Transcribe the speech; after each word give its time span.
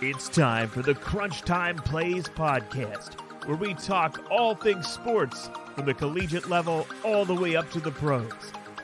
It's 0.00 0.28
time 0.28 0.68
for 0.68 0.80
the 0.80 0.94
Crunch 0.94 1.42
Time 1.42 1.74
Plays 1.74 2.28
podcast, 2.28 3.20
where 3.48 3.56
we 3.56 3.74
talk 3.74 4.24
all 4.30 4.54
things 4.54 4.86
sports 4.86 5.50
from 5.74 5.86
the 5.86 5.94
collegiate 5.94 6.48
level 6.48 6.86
all 7.04 7.24
the 7.24 7.34
way 7.34 7.56
up 7.56 7.68
to 7.72 7.80
the 7.80 7.90
pros. 7.90 8.30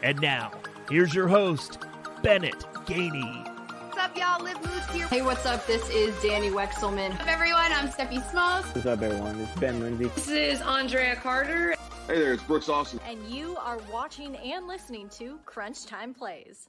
And 0.02 0.20
now, 0.20 0.50
here's 0.90 1.14
your 1.14 1.28
host, 1.28 1.78
Bennett 2.24 2.58
Gainey. 2.86 3.44
What's 3.90 3.98
up, 3.98 4.16
y'all? 4.16 4.42
Liv 4.42 4.60
Moose 4.64 4.90
here. 4.90 5.06
Hey, 5.06 5.22
what's 5.22 5.46
up? 5.46 5.64
This 5.68 5.88
is 5.90 6.20
Danny 6.20 6.50
Wexelman. 6.50 7.10
What's 7.10 7.20
up, 7.20 7.28
everyone? 7.28 7.72
I'm 7.72 7.88
Steffi 7.90 8.30
Smalls. 8.32 8.64
What's 8.74 8.84
up, 8.84 9.00
everyone? 9.00 9.38
It's 9.38 9.60
Ben 9.60 9.78
Lindsay. 9.78 10.06
This 10.16 10.28
is 10.28 10.60
Andrea 10.62 11.14
Carter. 11.14 11.76
Hey 12.08 12.18
there, 12.18 12.32
it's 12.32 12.42
Brooks 12.42 12.68
Austin. 12.68 12.98
And 13.08 13.24
you 13.28 13.56
are 13.58 13.78
watching 13.92 14.34
and 14.36 14.66
listening 14.66 15.08
to 15.10 15.38
Crunch 15.46 15.86
Time 15.86 16.12
Plays. 16.12 16.68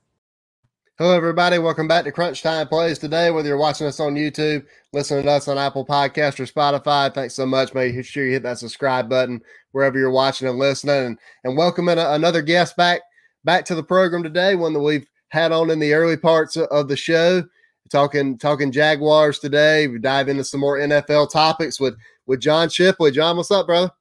Hello, 0.98 1.14
everybody. 1.14 1.58
Welcome 1.58 1.90
back 1.90 2.06
to 2.06 2.12
Crunch 2.14 2.42
Time 2.42 2.70
Plays 2.70 2.98
today. 2.98 3.30
Whether 3.30 3.50
you're 3.50 3.58
watching 3.58 3.86
us 3.86 4.00
on 4.00 4.16
YouTube, 4.16 4.66
listening 4.94 5.24
to 5.24 5.30
us 5.30 5.50
on 5.50 5.58
Apple 5.58 5.86
Podcast 5.86 6.40
or 6.40 6.46
Spotify, 6.46 7.14
thanks 7.14 7.34
so 7.34 7.46
much. 7.46 7.74
Make 7.74 8.06
sure 8.06 8.26
you 8.26 8.32
hit 8.32 8.44
that 8.44 8.60
subscribe 8.60 9.10
button 9.10 9.42
wherever 9.74 10.00
you're 10.00 10.10
watching 10.10 10.48
and 10.48 10.58
listening. 10.58 11.06
And, 11.06 11.20
and 11.44 11.58
welcoming 11.58 11.98
a, 11.98 12.14
another 12.14 12.42
guest 12.42 12.78
back 12.78 13.02
back 13.44 13.66
to 13.66 13.76
the 13.76 13.84
program 13.84 14.24
today, 14.24 14.56
one 14.56 14.72
that 14.72 14.80
we've 14.80 15.06
had 15.28 15.52
on 15.52 15.70
in 15.70 15.80
the 15.80 15.94
early 15.94 16.16
parts 16.16 16.56
of 16.56 16.88
the 16.88 16.96
show. 16.96 17.44
Talking 17.92 18.38
talking 18.38 18.72
Jaguars 18.72 19.40
today. 19.40 19.88
We 19.88 20.00
dive 20.00 20.30
into 20.30 20.46
some 20.46 20.62
more 20.62 20.78
NFL 20.78 21.30
topics 21.30 21.78
with 21.78 21.98
with 22.26 22.40
John 22.40 22.70
Shipley. 22.70 23.12
John, 23.12 23.36
what's 23.36 23.52
up, 23.52 23.66
brother? 23.66 23.92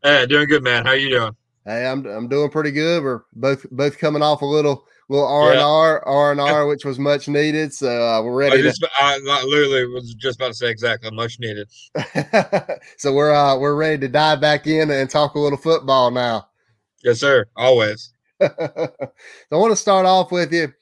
Hey, 0.00 0.26
doing 0.26 0.46
good, 0.46 0.62
man. 0.62 0.86
How 0.86 0.92
you 0.92 1.10
doing? 1.10 1.34
Hey, 1.64 1.84
I'm 1.88 2.06
I'm 2.06 2.28
doing 2.28 2.50
pretty 2.50 2.70
good. 2.70 3.02
We're 3.02 3.22
both 3.32 3.68
both 3.72 3.98
coming 3.98 4.22
off 4.22 4.42
a 4.42 4.46
little 4.46 4.86
little 5.08 5.26
R 5.26 5.52
and 5.52 5.60
R, 5.60 6.04
R 6.06 6.32
and 6.32 6.40
R, 6.52 6.66
which 6.66 6.84
was 6.84 6.98
much 6.98 7.28
needed. 7.28 7.72
So 7.72 7.88
uh, 7.88 8.22
we're 8.22 8.34
ready. 8.34 8.58
I, 8.58 8.62
just, 8.62 8.80
to... 8.80 8.90
I, 8.98 9.18
I 9.28 9.44
literally 9.44 9.86
was 9.86 10.14
just 10.14 10.36
about 10.36 10.48
to 10.48 10.54
say 10.54 10.70
exactly 10.70 11.10
much 11.10 11.38
needed. 11.38 11.68
so 12.98 13.12
we're 13.12 13.34
uh, 13.34 13.56
we're 13.58 13.76
ready 13.76 13.98
to 13.98 14.08
dive 14.08 14.40
back 14.40 14.66
in 14.66 14.90
and 14.90 15.08
talk 15.08 15.34
a 15.34 15.38
little 15.38 15.58
football 15.58 16.10
now. 16.10 16.48
Yes, 17.04 17.20
sir. 17.20 17.46
Always. 17.56 18.12
so 18.40 18.50
I 19.52 19.56
want 19.56 19.72
to 19.72 19.76
start 19.76 20.06
off 20.06 20.32
with 20.32 20.52
you 20.52 20.72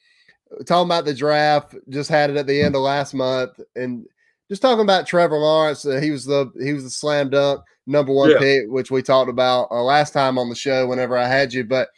talking 0.67 0.89
about 0.89 1.05
the 1.05 1.15
draft. 1.15 1.75
Just 1.89 2.11
had 2.11 2.31
it 2.31 2.37
at 2.37 2.47
the 2.47 2.63
end 2.63 2.75
of 2.75 2.83
last 2.83 3.15
month, 3.15 3.61
and 3.77 4.07
just 4.49 4.63
talking 4.63 4.83
about 4.83 5.07
Trevor 5.07 5.39
Lawrence. 5.39 5.85
Uh, 5.85 6.01
he 6.01 6.11
was 6.11 6.25
the 6.25 6.51
he 6.61 6.73
was 6.73 6.85
the 6.85 6.91
slam 6.91 7.31
dunk 7.31 7.63
number 7.87 8.13
one 8.13 8.31
yeah. 8.31 8.39
pick, 8.39 8.65
which 8.69 8.91
we 8.91 9.03
talked 9.03 9.31
about 9.31 9.69
uh, 9.71 9.83
last 9.83 10.13
time 10.13 10.39
on 10.39 10.49
the 10.49 10.55
show. 10.55 10.87
Whenever 10.87 11.17
I 11.17 11.27
had 11.27 11.53
you, 11.53 11.65
but 11.65 11.89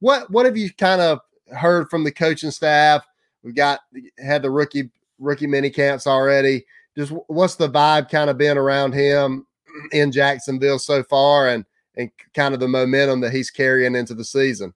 what 0.00 0.30
what 0.30 0.46
have 0.46 0.56
you 0.56 0.70
kind 0.74 1.00
of 1.00 1.20
heard 1.52 1.88
from 1.90 2.04
the 2.04 2.12
coaching 2.12 2.50
staff. 2.50 3.06
We've 3.42 3.54
got 3.54 3.80
had 4.18 4.42
the 4.42 4.50
rookie 4.50 4.90
rookie 5.18 5.46
mini 5.46 5.70
camps 5.70 6.06
already. 6.06 6.64
Just 6.96 7.12
what's 7.28 7.56
the 7.56 7.68
vibe 7.68 8.10
kind 8.10 8.30
of 8.30 8.38
been 8.38 8.58
around 8.58 8.92
him 8.92 9.46
in 9.92 10.12
Jacksonville 10.12 10.78
so 10.78 11.02
far, 11.04 11.48
and 11.48 11.64
and 11.96 12.10
kind 12.34 12.54
of 12.54 12.60
the 12.60 12.68
momentum 12.68 13.20
that 13.20 13.32
he's 13.32 13.50
carrying 13.50 13.94
into 13.94 14.14
the 14.14 14.24
season. 14.24 14.74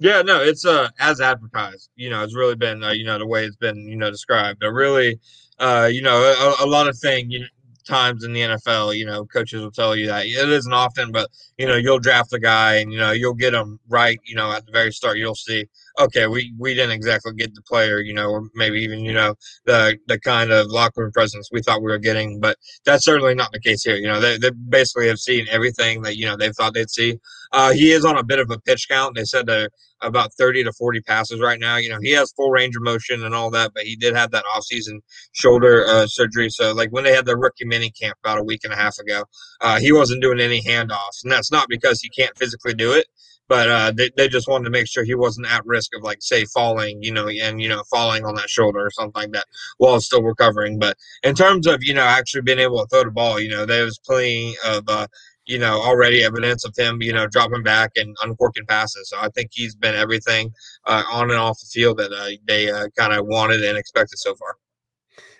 Yeah, 0.00 0.22
no, 0.22 0.40
it's 0.42 0.64
uh 0.64 0.88
as 1.00 1.20
advertised. 1.20 1.90
You 1.96 2.10
know, 2.10 2.22
it's 2.22 2.36
really 2.36 2.54
been 2.54 2.84
uh, 2.84 2.92
you 2.92 3.04
know 3.04 3.18
the 3.18 3.26
way 3.26 3.44
it's 3.44 3.56
been 3.56 3.88
you 3.88 3.96
know 3.96 4.10
described. 4.10 4.60
But 4.60 4.72
really, 4.72 5.18
uh, 5.58 5.88
you 5.90 6.02
know, 6.02 6.22
a, 6.22 6.64
a 6.64 6.66
lot 6.66 6.88
of 6.88 6.96
things. 6.98 7.32
You 7.32 7.40
know, 7.40 7.46
times 7.88 8.22
in 8.22 8.32
the 8.32 8.40
NFL, 8.40 8.96
you 8.96 9.06
know, 9.06 9.24
coaches 9.24 9.62
will 9.62 9.72
tell 9.72 9.96
you 9.96 10.06
that 10.06 10.26
it 10.26 10.48
isn't 10.48 10.72
often, 10.72 11.10
but 11.10 11.28
you 11.56 11.66
know, 11.66 11.76
you'll 11.76 11.98
draft 11.98 12.32
a 12.32 12.38
guy 12.38 12.76
and 12.76 12.92
you 12.92 12.98
know 12.98 13.10
you'll 13.10 13.34
get 13.34 13.54
him 13.54 13.80
right. 13.88 14.20
You 14.24 14.36
know, 14.36 14.52
at 14.52 14.66
the 14.66 14.72
very 14.72 14.92
start, 14.92 15.18
you'll 15.18 15.34
see, 15.34 15.66
okay, 15.98 16.26
we 16.26 16.52
we 16.58 16.74
didn't 16.74 16.92
exactly 16.92 17.32
get 17.34 17.54
the 17.54 17.62
player, 17.62 18.00
you 18.00 18.14
know, 18.14 18.30
or 18.30 18.48
maybe 18.54 18.80
even 18.80 19.00
you 19.00 19.12
know 19.12 19.34
the 19.66 19.98
the 20.06 20.18
kind 20.20 20.50
of 20.50 20.66
locker 20.68 21.02
room 21.02 21.12
presence 21.12 21.48
we 21.52 21.62
thought 21.62 21.82
we 21.82 21.90
were 21.90 21.98
getting, 21.98 22.40
but 22.40 22.56
that's 22.84 23.04
certainly 23.04 23.34
not 23.34 23.52
the 23.52 23.60
case 23.60 23.82
here. 23.84 23.96
You 23.96 24.08
know, 24.08 24.20
they 24.20 24.38
they 24.38 24.50
basically 24.50 25.08
have 25.08 25.18
seen 25.18 25.46
everything 25.50 26.02
that 26.02 26.16
you 26.16 26.26
know 26.26 26.36
they 26.36 26.50
thought 26.52 26.74
they'd 26.74 26.90
see. 26.90 27.18
Uh, 27.52 27.72
he 27.72 27.92
is 27.92 28.04
on 28.04 28.18
a 28.18 28.24
bit 28.24 28.38
of 28.38 28.50
a 28.50 28.58
pitch 28.60 28.88
count. 28.88 29.16
They 29.16 29.24
said 29.24 29.46
they're 29.46 29.68
about 30.00 30.32
30 30.34 30.64
to 30.64 30.72
40 30.72 31.00
passes 31.02 31.40
right 31.40 31.58
now. 31.58 31.76
You 31.76 31.90
know, 31.90 31.98
he 32.00 32.12
has 32.12 32.32
full 32.32 32.50
range 32.50 32.76
of 32.76 32.82
motion 32.82 33.24
and 33.24 33.34
all 33.34 33.50
that, 33.50 33.72
but 33.74 33.84
he 33.84 33.96
did 33.96 34.14
have 34.14 34.30
that 34.30 34.44
offseason 34.56 35.00
shoulder 35.32 35.84
uh, 35.86 36.06
surgery. 36.06 36.50
So, 36.50 36.72
like 36.72 36.90
when 36.90 37.04
they 37.04 37.14
had 37.14 37.26
the 37.26 37.36
rookie 37.36 37.64
mini 37.64 37.90
camp 37.90 38.16
about 38.22 38.38
a 38.38 38.44
week 38.44 38.60
and 38.64 38.72
a 38.72 38.76
half 38.76 38.98
ago, 38.98 39.24
uh, 39.60 39.78
he 39.80 39.92
wasn't 39.92 40.22
doing 40.22 40.40
any 40.40 40.62
handoffs. 40.62 41.22
And 41.22 41.32
that's 41.32 41.50
not 41.52 41.68
because 41.68 42.00
he 42.00 42.08
can't 42.10 42.36
physically 42.36 42.74
do 42.74 42.92
it, 42.92 43.06
but 43.48 43.68
uh, 43.68 43.92
they, 43.96 44.10
they 44.16 44.28
just 44.28 44.48
wanted 44.48 44.64
to 44.64 44.70
make 44.70 44.86
sure 44.86 45.04
he 45.04 45.14
wasn't 45.14 45.50
at 45.50 45.64
risk 45.66 45.94
of, 45.96 46.02
like, 46.02 46.18
say, 46.20 46.44
falling, 46.44 47.02
you 47.02 47.12
know, 47.12 47.28
and, 47.28 47.60
you 47.60 47.68
know, 47.68 47.82
falling 47.90 48.24
on 48.24 48.34
that 48.36 48.50
shoulder 48.50 48.80
or 48.80 48.90
something 48.90 49.22
like 49.22 49.32
that 49.32 49.46
while 49.78 50.00
still 50.00 50.22
recovering. 50.22 50.78
But 50.78 50.96
in 51.22 51.34
terms 51.34 51.66
of, 51.66 51.82
you 51.82 51.94
know, 51.94 52.02
actually 52.02 52.42
being 52.42 52.58
able 52.58 52.80
to 52.80 52.86
throw 52.88 53.04
the 53.04 53.10
ball, 53.10 53.40
you 53.40 53.50
know, 53.50 53.66
there 53.66 53.84
was 53.84 53.98
plenty 53.98 54.56
of, 54.64 54.84
uh, 54.88 55.06
you 55.46 55.58
know, 55.58 55.80
already 55.80 56.22
evidence 56.22 56.66
of 56.66 56.74
him, 56.76 57.00
you 57.00 57.12
know, 57.12 57.26
dropping 57.26 57.62
back 57.62 57.92
and 57.96 58.14
uncorking 58.22 58.66
passes. 58.66 59.08
So 59.08 59.16
I 59.18 59.30
think 59.30 59.48
he's 59.52 59.74
been 59.74 59.94
everything 59.94 60.52
uh, 60.86 61.04
on 61.10 61.30
and 61.30 61.40
off 61.40 61.58
the 61.58 61.66
field 61.72 61.96
that 61.96 62.12
uh, 62.12 62.36
they 62.46 62.70
uh, 62.70 62.88
kind 62.98 63.14
of 63.14 63.26
wanted 63.26 63.64
and 63.64 63.78
expected 63.78 64.18
so 64.18 64.34
far. 64.34 64.56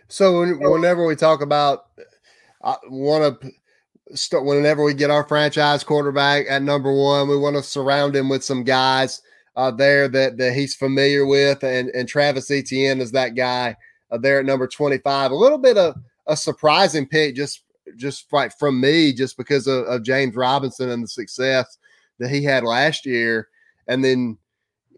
So 0.08 0.46
whenever 0.60 1.04
we 1.04 1.14
talk 1.14 1.42
about, 1.42 1.84
I 2.64 2.76
want 2.88 3.40
to 3.42 3.50
start 4.14 4.44
whenever 4.44 4.84
we 4.84 4.94
get 4.94 5.10
our 5.10 5.26
franchise 5.26 5.84
quarterback 5.84 6.46
at 6.48 6.62
number 6.62 6.92
one, 6.92 7.28
we 7.28 7.36
want 7.36 7.56
to 7.56 7.62
surround 7.62 8.16
him 8.16 8.28
with 8.28 8.44
some 8.44 8.64
guys 8.64 9.22
uh, 9.56 9.70
there 9.70 10.08
that 10.08 10.38
that 10.38 10.54
he's 10.54 10.74
familiar 10.74 11.26
with, 11.26 11.62
and 11.64 11.91
and 11.91 12.08
Travis 12.08 12.50
Etienne 12.50 13.00
is 13.00 13.12
that 13.12 13.34
guy 13.34 13.76
uh, 14.10 14.19
there 14.19 14.38
at 14.41 14.46
number 14.46 14.66
twenty 14.66 14.98
five. 14.98 15.30
A 15.30 15.36
little 15.36 15.58
bit 15.58 15.76
of 15.76 15.96
a 16.26 16.36
surprising 16.36 17.06
pick, 17.06 17.34
just 17.34 17.62
just 17.96 18.32
like 18.32 18.56
from 18.58 18.80
me, 18.80 19.12
just 19.12 19.36
because 19.36 19.66
of, 19.66 19.84
of 19.86 20.04
James 20.04 20.36
Robinson 20.36 20.90
and 20.90 21.02
the 21.02 21.08
success 21.08 21.78
that 22.19 22.30
he 22.30 22.44
had 22.44 22.64
last 22.64 23.06
year. 23.06 23.48
And 23.86 24.04
then 24.04 24.36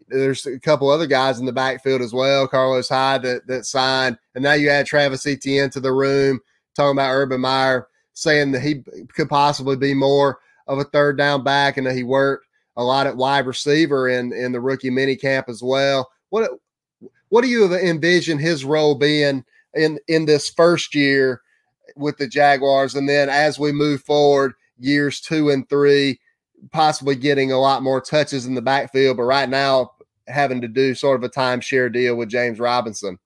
there's 0.09 0.45
a 0.45 0.59
couple 0.59 0.89
other 0.89 1.07
guys 1.07 1.39
in 1.39 1.45
the 1.45 1.53
backfield 1.53 2.01
as 2.01 2.13
well, 2.13 2.47
Carlos 2.47 2.89
Hyde 2.89 3.23
that, 3.23 3.47
that 3.47 3.65
signed. 3.65 4.17
And 4.35 4.43
now 4.43 4.53
you 4.53 4.69
add 4.69 4.85
Travis 4.85 5.25
Etienne 5.25 5.69
to 5.69 5.79
the 5.79 5.93
room, 5.93 6.41
talking 6.75 6.97
about 6.97 7.13
Urban 7.13 7.41
Meyer 7.41 7.87
saying 8.13 8.51
that 8.51 8.61
he 8.61 8.83
could 9.13 9.29
possibly 9.29 9.75
be 9.75 9.93
more 9.93 10.39
of 10.67 10.79
a 10.79 10.83
third 10.85 11.17
down 11.17 11.43
back 11.43 11.77
and 11.77 11.87
that 11.87 11.95
he 11.95 12.03
worked 12.03 12.45
a 12.77 12.83
lot 12.83 13.07
at 13.07 13.17
wide 13.17 13.45
receiver 13.45 14.07
in, 14.07 14.31
in 14.33 14.51
the 14.51 14.61
rookie 14.61 14.89
mini 14.89 15.15
camp 15.15 15.49
as 15.49 15.61
well. 15.61 16.09
What 16.29 16.51
what 17.29 17.41
do 17.41 17.47
you 17.47 17.73
envision 17.73 18.37
his 18.37 18.65
role 18.65 18.95
being 18.95 19.43
in 19.73 19.99
in 20.07 20.25
this 20.25 20.49
first 20.49 20.93
year 20.93 21.41
with 21.95 22.17
the 22.17 22.27
Jaguars. 22.27 22.95
And 22.95 23.07
then 23.07 23.29
as 23.29 23.59
we 23.59 23.71
move 23.71 24.01
forward, 24.03 24.53
years 24.77 25.19
two 25.21 25.49
and 25.49 25.67
three, 25.69 26.19
possibly 26.71 27.15
getting 27.15 27.51
a 27.51 27.59
lot 27.59 27.83
more 27.83 28.01
touches 28.01 28.45
in 28.45 28.55
the 28.55 28.61
backfield. 28.61 29.17
But 29.17 29.23
right 29.23 29.49
now, 29.49 29.91
having 30.27 30.61
to 30.61 30.67
do 30.67 30.95
sort 30.95 31.17
of 31.17 31.23
a 31.23 31.29
timeshare 31.29 31.91
deal 31.91 32.15
with 32.15 32.29
James 32.29 32.59
Robinson. 32.59 33.17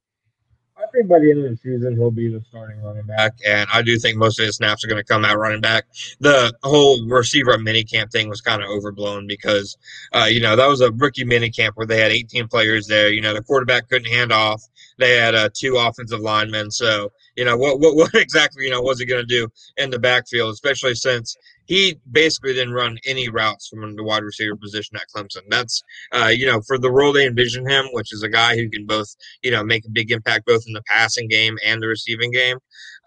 I 0.78 0.88
think 0.88 1.08
by 1.08 1.20
the 1.20 1.32
end 1.32 1.46
of 1.46 1.50
the 1.50 1.58
season, 1.58 1.96
he'll 1.96 2.12
be 2.12 2.28
the 2.28 2.44
starting 2.50 2.82
running 2.82 3.06
back. 3.06 3.38
And 3.46 3.68
I 3.74 3.82
do 3.82 3.98
think 3.98 4.18
most 4.18 4.40
of 4.40 4.46
his 4.46 4.58
snaps 4.58 4.84
are 4.84 4.88
going 4.88 5.02
to 5.02 5.08
come 5.08 5.24
out 5.24 5.38
running 5.38 5.62
back. 5.62 5.86
The 6.20 6.54
whole 6.64 7.08
receiver 7.08 7.58
mini 7.58 7.86
camp 7.86 8.12
thing 8.12 8.28
was 8.28 8.42
kind 8.42 8.62
of 8.62 8.70
overblown 8.70 9.26
because, 9.26 9.78
uh, 10.14 10.26
you 10.26 10.42
know, 10.42 10.58
that 10.58 10.68
was 10.68 10.82
a 10.82 10.92
rookie 10.92 11.24
mini 11.24 11.50
camp 11.50 11.78
where 11.78 11.88
they 11.88 12.02
had 12.02 12.12
18 12.12 12.50
players 12.50 12.88
there. 12.88 13.10
You 13.10 13.22
know, 13.22 13.34
the 13.34 13.42
quarterback 13.42 13.88
couldn't 13.88 14.12
hand 14.12 14.34
off. 14.34 14.64
They 14.98 15.16
had 15.16 15.34
uh, 15.34 15.50
two 15.54 15.78
offensive 15.78 16.20
linemen. 16.20 16.72
So, 16.72 17.12
you 17.38 17.46
know, 17.46 17.56
what, 17.56 17.80
what, 17.80 17.96
what 17.96 18.14
exactly, 18.14 18.66
you 18.66 18.72
know, 18.72 18.82
was 18.82 19.00
he 19.00 19.06
going 19.06 19.26
to 19.26 19.28
do 19.28 19.48
in 19.78 19.92
the 19.92 20.00
backfield, 20.00 20.54
especially 20.54 20.96
since 20.96 21.38
he 21.66 21.98
basically 22.12 22.54
didn't 22.54 22.74
run 22.74 22.98
any 23.06 23.30
routes 23.30 23.68
from 23.68 23.96
the 23.96 24.04
wide 24.04 24.24
receiver 24.24 24.56
position 24.56 24.98
at 24.98 25.08
Clemson. 25.16 25.42
That's, 25.50 25.82
uh, 26.14 26.28
you 26.28 26.46
know, 26.46 26.62
for 26.68 26.78
the 26.78 26.92
role 26.92 27.14
they 27.14 27.26
envision 27.26 27.68
him, 27.68 27.86
which 27.92 28.14
is 28.14 28.24
a 28.24 28.30
guy 28.30 28.56
who 28.56 28.70
can 28.70 28.86
both, 28.86 29.08
you 29.44 29.52
know, 29.52 29.64
make 29.64 29.86
a 29.86 29.90
big 29.90 30.12
impact 30.12 30.46
both 30.46 30.64
in 30.68 30.74
the 30.74 30.84
passing 30.88 31.28
game 31.28 31.58
and 31.66 31.82
the 31.82 31.88
receiving 31.88 32.32
game. 32.32 32.58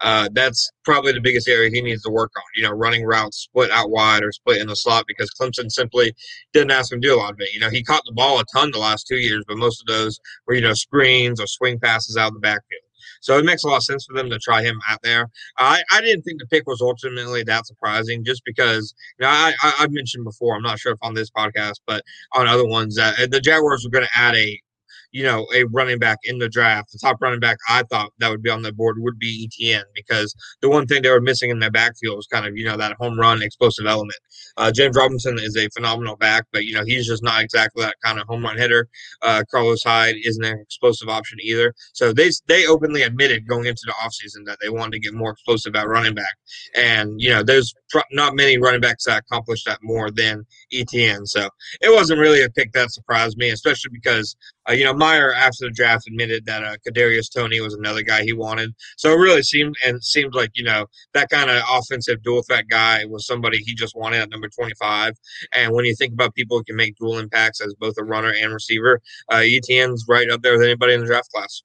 Uh, 0.01 0.29
that's 0.33 0.71
probably 0.85 1.13
the 1.13 1.21
biggest 1.21 1.49
area 1.49 1.71
he 1.71 1.81
needs 1.81 2.03
to 2.03 2.11
work 2.11 2.31
on. 2.37 2.43
You 2.55 2.63
know, 2.65 2.71
running 2.71 3.05
routes 3.05 3.39
split 3.39 3.71
out 3.71 3.91
wide 3.91 4.23
or 4.23 4.33
split 4.33 4.61
in 4.61 4.69
the 4.69 4.77
slot 4.77 5.05
because 5.09 5.31
Clemson 5.41 5.71
simply 5.71 6.15
didn't 6.53 6.71
ask 6.71 6.93
him 6.93 7.01
to 7.01 7.09
do 7.09 7.15
a 7.15 7.19
lot 7.19 7.33
of 7.33 7.41
it. 7.41 7.53
You 7.53 7.61
know, 7.61 7.71
he 7.71 7.83
caught 7.83 8.03
the 8.07 8.13
ball 8.13 8.39
a 8.39 8.45
ton 8.53 8.71
the 8.71 8.79
last 8.79 9.07
two 9.09 9.19
years, 9.19 9.45
but 9.47 9.57
most 9.57 9.81
of 9.81 9.87
those 9.87 10.21
were 10.47 10.55
you 10.55 10.61
know 10.61 10.75
screens 10.75 11.41
or 11.41 11.47
swing 11.47 11.79
passes 11.81 12.17
out 12.17 12.29
of 12.29 12.35
the 12.35 12.41
backfield. 12.41 12.83
So 13.21 13.39
it 13.39 13.45
makes 13.45 13.65
a 13.65 13.69
lot 13.69 13.79
of 13.79 13.85
sense 13.85 14.05
for 14.05 14.15
them 14.15 14.31
to 14.31 14.39
try 14.39 14.63
him 14.63 14.81
out 14.89 15.01
there. 15.03 15.29
I, 15.59 15.83
I 15.93 16.01
didn't 16.01 16.23
think 16.23 16.41
the 16.41 16.47
pick 16.47 16.67
was 16.67 16.81
ultimately 16.81 17.43
that 17.45 17.67
surprising 17.67 18.25
just 18.25 18.45
because, 18.45 18.95
you 19.19 19.25
know, 19.25 19.31
I, 19.31 19.55
I, 19.63 19.71
have 19.79 19.93
mentioned 19.93 20.25
before, 20.25 20.57
I'm 20.57 20.63
not 20.63 20.79
sure 20.79 20.93
if 20.93 20.99
on 21.03 21.15
this 21.15 21.31
podcast, 21.31 21.81
but 21.87 22.03
on 22.35 22.47
other 22.47 22.67
ones, 22.67 22.97
that 22.97 23.19
uh, 23.19 23.27
the 23.27 23.41
Jaguars 23.41 23.85
were 23.85 23.91
going 23.91 24.05
to 24.05 24.19
add 24.19 24.35
a 24.35 24.61
you 25.11 25.23
know, 25.23 25.47
a 25.55 25.65
running 25.65 25.99
back 25.99 26.19
in 26.25 26.39
the 26.39 26.49
draft, 26.49 26.93
the 26.93 26.99
top 26.99 27.19
running 27.21 27.41
back 27.41 27.57
I 27.69 27.83
thought 27.85 28.13
that 28.19 28.31
would 28.31 28.43
be 28.43 28.51
on 28.51 28.63
the 28.63 28.73
board 28.73 28.97
would 28.99 29.19
be 29.19 29.49
Etienne 29.49 29.85
because 29.95 30.35
the 30.61 30.69
one 30.69 30.87
thing 30.87 31.03
they 31.03 31.11
were 31.11 31.21
missing 31.21 31.51
in 31.51 31.59
their 31.59 31.71
backfield 31.71 32.17
was 32.17 32.27
kind 32.27 32.47
of, 32.47 32.57
you 32.57 32.65
know, 32.65 32.77
that 32.77 32.97
home 32.99 33.19
run 33.19 33.43
explosive 33.43 33.87
element. 33.87 34.19
Uh, 34.57 34.71
James 34.71 34.97
Robinson 34.97 35.39
is 35.39 35.57
a 35.57 35.69
phenomenal 35.71 36.17
back, 36.17 36.45
but, 36.53 36.65
you 36.65 36.75
know, 36.75 36.85
he's 36.85 37.07
just 37.07 37.23
not 37.23 37.43
exactly 37.43 37.85
that 37.85 37.97
kind 38.05 38.19
of 38.19 38.27
home 38.27 38.45
run 38.45 38.57
hitter. 38.57 38.89
Uh, 39.23 39.43
Carlos 39.51 39.83
Hyde 39.83 40.17
isn't 40.25 40.45
an 40.45 40.59
explosive 40.61 41.09
option 41.09 41.39
either. 41.43 41.75
So 41.93 42.13
they, 42.13 42.31
they 42.47 42.67
openly 42.67 43.03
admitted 43.03 43.49
going 43.49 43.67
into 43.67 43.83
the 43.87 43.93
offseason 43.93 44.45
that 44.47 44.59
they 44.61 44.69
wanted 44.69 44.93
to 44.93 45.01
get 45.01 45.15
more 45.15 45.31
explosive 45.31 45.75
at 45.77 45.89
running 45.89 46.15
back. 46.15 46.35
And, 46.77 47.21
you 47.21 47.31
know, 47.31 47.43
there's 47.43 47.75
not 48.13 48.35
many 48.35 48.59
running 48.59 48.81
backs 48.81 49.05
that 49.05 49.23
accomplish 49.23 49.65
that 49.65 49.79
more 49.83 50.11
than 50.11 50.45
Etienne. 50.73 51.27
So 51.27 51.49
it 51.81 51.93
wasn't 51.93 52.21
really 52.21 52.43
a 52.43 52.51
pick 52.51 52.73
that 52.73 52.91
surprised 52.91 53.39
me, 53.39 53.51
especially 53.51 53.91
because 53.93 54.37
uh, 54.69 54.73
you 54.73 54.85
know 54.85 54.95
Meyer 54.95 55.33
after 55.33 55.67
the 55.67 55.71
draft 55.71 56.07
admitted 56.07 56.47
that 56.47 56.65
uh, 56.65 56.77
Kadarius 56.87 57.33
Toney 57.33 57.61
was 57.61 57.75
another 57.75 58.03
guy 58.03 58.23
he 58.23 58.33
wanted. 58.33 58.75
So 58.97 59.13
it 59.13 59.17
really 59.17 59.43
seemed 59.43 59.77
and 59.85 60.03
seemed 60.03 60.35
like 60.35 60.51
you 60.55 60.65
know 60.65 60.87
that 61.15 61.31
kind 61.31 61.51
of 61.51 61.63
offensive 61.71 62.23
dual 62.23 62.43
threat 62.43 62.67
guy 62.69 63.05
was 63.07 63.27
somebody 63.27 63.59
he 63.59 63.75
just 63.75 63.97
wanted 63.97 64.21
at 64.21 64.31
number 64.31 64.49
twenty 64.49 64.75
five. 64.79 65.15
And 65.53 65.73
when 65.73 65.85
you 65.85 65.95
think 65.95 66.13
about 66.13 66.35
people 66.35 66.59
who 66.59 66.65
can 66.65 66.77
make 66.77 66.97
dual 66.97 67.19
impacts 67.19 67.61
as 67.61 67.75
both 67.75 67.95
a 67.99 68.05
runner 68.05 68.33
and 68.33 68.53
receiver, 68.53 69.01
uh, 69.31 69.43
Etienne's 69.43 70.05
right 70.09 70.31
up 70.31 70.43
there 70.43 70.55
with 70.55 70.63
anybody 70.63 70.95
in 70.95 71.01
the 71.01 71.07
draft 71.07 71.31
class. 71.33 71.63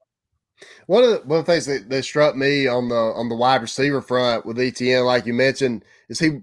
One 0.86 1.04
of 1.04 1.10
the 1.10 1.16
one 1.26 1.40
of 1.40 1.46
the 1.46 1.52
things 1.52 1.66
that, 1.66 1.88
that 1.90 2.04
struck 2.04 2.36
me 2.36 2.66
on 2.66 2.88
the 2.88 2.94
on 2.94 3.28
the 3.28 3.36
wide 3.36 3.62
receiver 3.62 4.00
front 4.00 4.46
with 4.46 4.58
Etienne, 4.58 5.04
like 5.04 5.26
you 5.26 5.34
mentioned, 5.34 5.84
is 6.08 6.18
he 6.18 6.40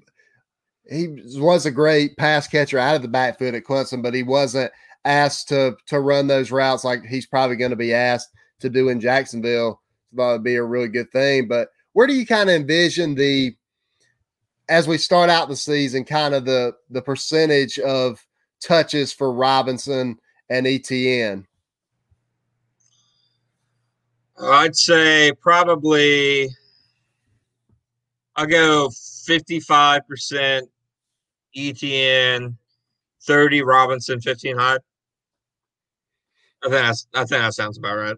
he 0.89 1.07
was 1.37 1.65
a 1.65 1.71
great 1.71 2.17
pass 2.17 2.47
catcher 2.47 2.77
out 2.77 2.95
of 2.95 3.01
the 3.01 3.07
backfield 3.07 3.55
at 3.55 3.63
Clemson, 3.63 4.01
but 4.03 4.13
he 4.13 4.23
wasn't 4.23 4.71
asked 5.05 5.49
to 5.49 5.75
to 5.87 5.99
run 5.99 6.27
those 6.27 6.51
routes 6.51 6.83
like 6.83 7.05
he's 7.05 7.25
probably 7.25 7.55
going 7.55 7.71
to 7.71 7.77
be 7.77 7.93
asked 7.93 8.29
to 8.59 8.69
do 8.69 8.89
in 8.89 8.99
Jacksonville. 8.99 9.81
That 10.13 10.31
would 10.31 10.43
be 10.43 10.55
a 10.55 10.63
really 10.63 10.89
good 10.89 11.11
thing. 11.11 11.47
But 11.47 11.69
where 11.93 12.07
do 12.07 12.13
you 12.13 12.25
kind 12.25 12.49
of 12.49 12.55
envision 12.55 13.15
the 13.15 13.55
as 14.69 14.87
we 14.87 14.97
start 14.97 15.29
out 15.29 15.49
the 15.49 15.55
season, 15.55 16.05
kind 16.05 16.33
of 16.33 16.45
the 16.45 16.73
the 16.89 17.01
percentage 17.01 17.79
of 17.79 18.25
touches 18.61 19.11
for 19.11 19.31
Robinson 19.31 20.17
and 20.49 20.67
Etienne? 20.67 21.47
I'd 24.39 24.75
say 24.75 25.31
probably 25.39 26.49
I'll 28.35 28.47
go 28.47 28.89
55% 28.89 30.61
Etienne, 31.55 32.57
30 33.21 33.61
Robinson, 33.61 34.19
15 34.21 34.57
Hyde. 34.57 34.79
I 36.63 36.69
think 36.69 36.81
that's, 36.81 37.07
I 37.13 37.19
think 37.19 37.41
that 37.41 37.53
sounds 37.53 37.77
about 37.77 37.95
right. 37.95 38.17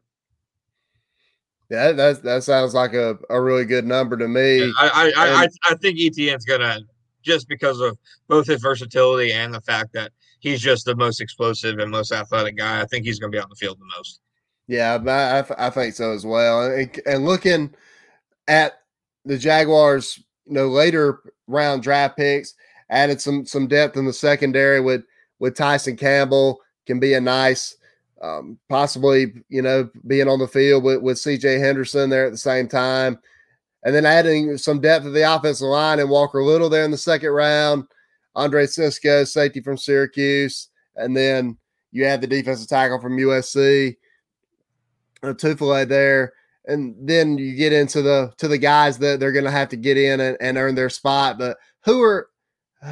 Yeah, 1.69 1.91
that 1.93 2.23
that 2.23 2.43
sounds 2.43 2.73
like 2.73 2.93
a, 2.93 3.17
a 3.29 3.41
really 3.41 3.65
good 3.65 3.85
number 3.85 4.15
to 4.17 4.27
me. 4.27 4.59
Yeah, 4.59 4.71
I, 4.77 5.11
I, 5.15 5.43
I, 5.43 5.47
I 5.71 5.75
think 5.75 5.97
Etienne's 5.97 6.45
gonna 6.45 6.81
just 7.23 7.47
because 7.47 7.79
of 7.79 7.97
both 8.27 8.47
his 8.47 8.61
versatility 8.61 9.31
and 9.31 9.53
the 9.53 9.61
fact 9.61 9.93
that 9.93 10.11
he's 10.39 10.61
just 10.61 10.85
the 10.85 10.95
most 10.95 11.21
explosive 11.21 11.79
and 11.79 11.89
most 11.89 12.11
athletic 12.11 12.57
guy. 12.57 12.81
I 12.81 12.85
think 12.85 13.05
he's 13.05 13.17
gonna 13.17 13.31
be 13.31 13.39
on 13.39 13.49
the 13.49 13.55
field 13.55 13.79
the 13.79 13.91
most. 13.97 14.19
Yeah, 14.67 14.97
I, 15.57 15.67
I 15.67 15.69
think 15.69 15.95
so 15.95 16.11
as 16.11 16.25
well. 16.25 16.71
And, 16.71 17.01
and 17.05 17.25
looking 17.25 17.73
at 18.47 18.73
the 19.25 19.37
Jaguars, 19.37 20.21
you 20.45 20.53
know, 20.53 20.67
later 20.67 21.21
round 21.47 21.81
draft 21.81 22.17
picks, 22.17 22.53
added 22.89 23.19
some 23.19 23.45
some 23.45 23.67
depth 23.67 23.97
in 23.97 24.05
the 24.05 24.13
secondary 24.13 24.79
with 24.79 25.05
with 25.39 25.55
Tyson 25.55 25.97
Campbell 25.97 26.61
can 26.85 26.99
be 26.99 27.13
a 27.13 27.21
nice 27.21 27.77
um, 28.23 28.57
possibly 28.69 29.33
you 29.49 29.61
know 29.61 29.89
being 30.07 30.27
on 30.27 30.39
the 30.39 30.47
field 30.47 30.83
with, 30.83 31.01
with 31.01 31.17
CJ 31.17 31.59
Henderson 31.59 32.09
there 32.09 32.25
at 32.25 32.31
the 32.31 32.37
same 32.37 32.67
time. 32.67 33.19
And 33.85 33.93
then 33.93 34.05
adding 34.05 34.57
some 34.57 34.79
depth 34.79 35.03
to 35.03 35.11
the 35.11 35.35
offensive 35.35 35.67
line 35.67 35.99
and 35.99 36.09
Walker 36.09 36.41
Little 36.41 36.69
there 36.69 36.85
in 36.85 36.91
the 36.91 36.97
second 36.97 37.31
round. 37.31 37.83
Andre 38.33 38.65
Cisco 38.65 39.25
safety 39.25 39.59
from 39.59 39.77
Syracuse. 39.77 40.69
And 40.95 41.15
then 41.15 41.57
you 41.91 42.05
add 42.05 42.21
the 42.21 42.27
defensive 42.27 42.69
tackle 42.69 43.01
from 43.01 43.17
USC 43.17 43.97
uh, 45.21 45.33
Tufele 45.33 45.87
there. 45.87 46.33
And 46.65 46.95
then 46.97 47.37
you 47.37 47.55
get 47.55 47.73
into 47.73 48.01
the 48.01 48.33
to 48.37 48.47
the 48.47 48.57
guys 48.57 48.97
that 48.99 49.19
they're 49.19 49.33
going 49.33 49.43
to 49.43 49.51
have 49.51 49.69
to 49.69 49.75
get 49.75 49.97
in 49.97 50.21
and, 50.21 50.37
and 50.39 50.57
earn 50.57 50.75
their 50.75 50.89
spot. 50.89 51.37
But 51.37 51.57
who 51.83 52.01
are 52.01 52.29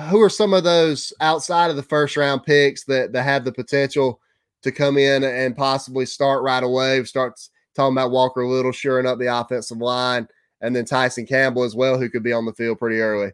who 0.10 0.22
are 0.22 0.30
some 0.30 0.54
of 0.54 0.66
those 0.66 1.14
outside 1.22 1.70
of 1.70 1.78
the 1.78 1.84
first 1.84 2.18
round 2.18 2.44
picks 2.44 2.84
that 2.86 3.14
that 3.14 3.24
have 3.24 3.46
the 3.46 3.54
potential 3.54 4.20
to 4.64 4.72
come 4.72 4.98
in 4.98 5.24
and 5.24 5.56
possibly 5.56 6.06
start 6.06 6.44
right 6.44 6.64
away? 6.64 7.04
Starts 7.04 7.50
talking 7.76 7.96
about 7.96 8.12
Walker 8.12 8.46
Little 8.46 8.72
shoring 8.72 9.06
up 9.06 9.20
the 9.20 9.34
offensive 9.34 9.80
line, 9.80 10.28
and 10.62 10.76
then 10.76 10.86
Tyson 10.86 11.26
Campbell 11.26 11.64
as 11.64 11.76
well, 11.76 11.98
who 11.98 12.10
could 12.10 12.24
be 12.24 12.34
on 12.34 12.46
the 12.46 12.54
field 12.54 12.80
pretty 12.80 13.00
early. 13.00 13.32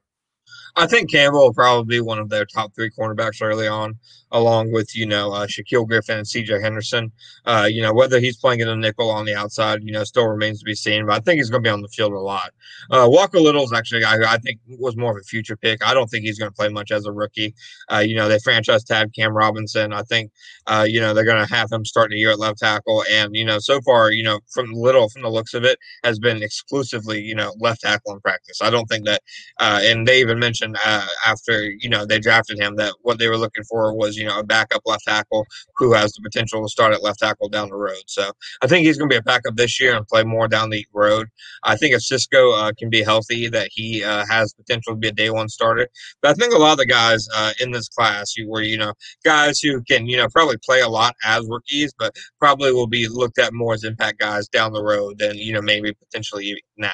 I 0.77 0.85
think 0.85 1.11
Campbell 1.11 1.39
will 1.39 1.53
probably 1.53 1.97
be 1.97 2.01
one 2.01 2.19
of 2.19 2.29
their 2.29 2.45
top 2.45 2.75
three 2.75 2.91
cornerbacks 2.91 3.41
early 3.41 3.67
on, 3.67 3.97
along 4.31 4.71
with 4.71 4.95
you 4.95 5.07
know 5.07 5.31
uh, 5.31 5.47
Shaquill 5.47 5.87
Griffin 5.87 6.19
and 6.19 6.27
C.J. 6.27 6.61
Henderson. 6.61 7.11
Uh, 7.45 7.67
you 7.69 7.81
know 7.81 7.91
whether 7.91 8.19
he's 8.19 8.37
playing 8.37 8.59
in 8.59 8.67
a 8.67 8.75
nickel 8.75 9.09
on 9.09 9.25
the 9.25 9.33
outside, 9.33 9.81
you 9.81 9.91
know, 9.91 10.03
still 10.03 10.27
remains 10.27 10.59
to 10.59 10.65
be 10.65 10.75
seen. 10.75 11.07
But 11.07 11.15
I 11.15 11.19
think 11.19 11.39
he's 11.39 11.49
going 11.49 11.63
to 11.63 11.67
be 11.67 11.71
on 11.71 11.81
the 11.81 11.87
field 11.87 12.13
a 12.13 12.19
lot. 12.19 12.51
Uh, 12.91 13.07
Walker 13.09 13.39
Little 13.39 13.63
is 13.63 13.73
actually 13.73 14.01
a 14.01 14.03
guy 14.03 14.17
who 14.17 14.25
I 14.25 14.37
think 14.37 14.59
was 14.67 14.95
more 14.95 15.11
of 15.11 15.17
a 15.17 15.23
future 15.23 15.57
pick. 15.57 15.83
I 15.83 15.95
don't 15.95 16.07
think 16.11 16.25
he's 16.25 16.37
going 16.37 16.51
to 16.51 16.55
play 16.55 16.69
much 16.69 16.91
as 16.91 17.07
a 17.07 17.11
rookie. 17.11 17.55
Uh, 17.91 18.03
you 18.05 18.15
know 18.15 18.27
they 18.29 18.37
franchise 18.37 18.83
tag 18.83 19.13
Cam 19.15 19.33
Robinson. 19.35 19.93
I 19.93 20.03
think 20.03 20.31
uh, 20.67 20.85
you 20.87 20.99
know 21.01 21.15
they're 21.15 21.25
going 21.25 21.43
to 21.43 21.51
have 21.51 21.71
him 21.71 21.85
starting 21.85 22.15
the 22.15 22.19
year 22.19 22.31
at 22.31 22.39
left 22.39 22.59
tackle, 22.59 23.03
and 23.11 23.35
you 23.35 23.45
know 23.45 23.57
so 23.57 23.81
far 23.81 24.11
you 24.11 24.23
know 24.23 24.41
from 24.51 24.71
Little 24.73 25.09
from 25.09 25.23
the 25.23 25.29
looks 25.29 25.55
of 25.55 25.63
it 25.63 25.79
has 26.03 26.19
been 26.19 26.43
exclusively 26.43 27.19
you 27.19 27.33
know 27.33 27.51
left 27.57 27.81
tackle 27.81 28.13
in 28.13 28.19
practice. 28.21 28.61
I 28.61 28.69
don't 28.69 28.85
think 28.85 29.05
that, 29.05 29.23
uh, 29.59 29.79
and 29.81 30.07
they 30.07 30.21
even 30.21 30.37
mentioned 30.37 30.66
mentioned 30.67 30.77
uh, 30.85 31.07
after 31.25 31.71
you 31.79 31.89
know 31.89 32.05
they 32.05 32.19
drafted 32.19 32.59
him 32.59 32.75
that 32.75 32.93
what 33.01 33.19
they 33.19 33.27
were 33.27 33.37
looking 33.37 33.63
for 33.63 33.95
was 33.95 34.15
you 34.17 34.25
know 34.25 34.39
a 34.39 34.43
backup 34.43 34.81
left 34.85 35.03
tackle 35.05 35.45
who 35.75 35.93
has 35.93 36.11
the 36.13 36.21
potential 36.21 36.61
to 36.63 36.69
start 36.69 36.93
at 36.93 37.03
left 37.03 37.19
tackle 37.19 37.49
down 37.49 37.69
the 37.69 37.75
road. 37.75 38.01
So 38.07 38.31
I 38.61 38.67
think 38.67 38.85
he's 38.85 38.97
going 38.97 39.09
to 39.09 39.13
be 39.13 39.19
a 39.19 39.23
backup 39.23 39.55
this 39.55 39.79
year 39.79 39.95
and 39.95 40.07
play 40.07 40.23
more 40.23 40.47
down 40.47 40.69
the 40.69 40.85
road. 40.93 41.27
I 41.63 41.75
think 41.75 41.93
if 41.93 42.01
Cisco 42.01 42.51
uh, 42.53 42.71
can 42.77 42.89
be 42.89 43.03
healthy, 43.03 43.47
that 43.49 43.69
he 43.71 44.03
uh, 44.03 44.25
has 44.29 44.53
potential 44.53 44.93
to 44.93 44.99
be 44.99 45.09
a 45.09 45.11
day 45.11 45.29
one 45.29 45.49
starter. 45.49 45.87
But 46.21 46.31
I 46.31 46.33
think 46.33 46.53
a 46.53 46.57
lot 46.57 46.73
of 46.73 46.77
the 46.77 46.85
guys 46.85 47.27
uh, 47.35 47.53
in 47.59 47.71
this 47.71 47.89
class 47.89 48.33
who 48.33 48.49
were 48.49 48.61
you 48.61 48.77
know 48.77 48.93
guys 49.23 49.59
who 49.59 49.81
can 49.83 50.07
you 50.07 50.17
know 50.17 50.27
probably 50.29 50.57
play 50.63 50.81
a 50.81 50.89
lot 50.89 51.15
as 51.25 51.45
rookies, 51.47 51.93
but 51.97 52.15
probably 52.39 52.71
will 52.71 52.87
be 52.87 53.07
looked 53.07 53.39
at 53.39 53.53
more 53.53 53.73
as 53.73 53.83
impact 53.83 54.19
guys 54.19 54.47
down 54.47 54.73
the 54.73 54.83
road 54.83 55.19
than 55.19 55.37
you 55.37 55.53
know 55.53 55.61
maybe 55.61 55.93
potentially 55.93 56.61
now 56.77 56.91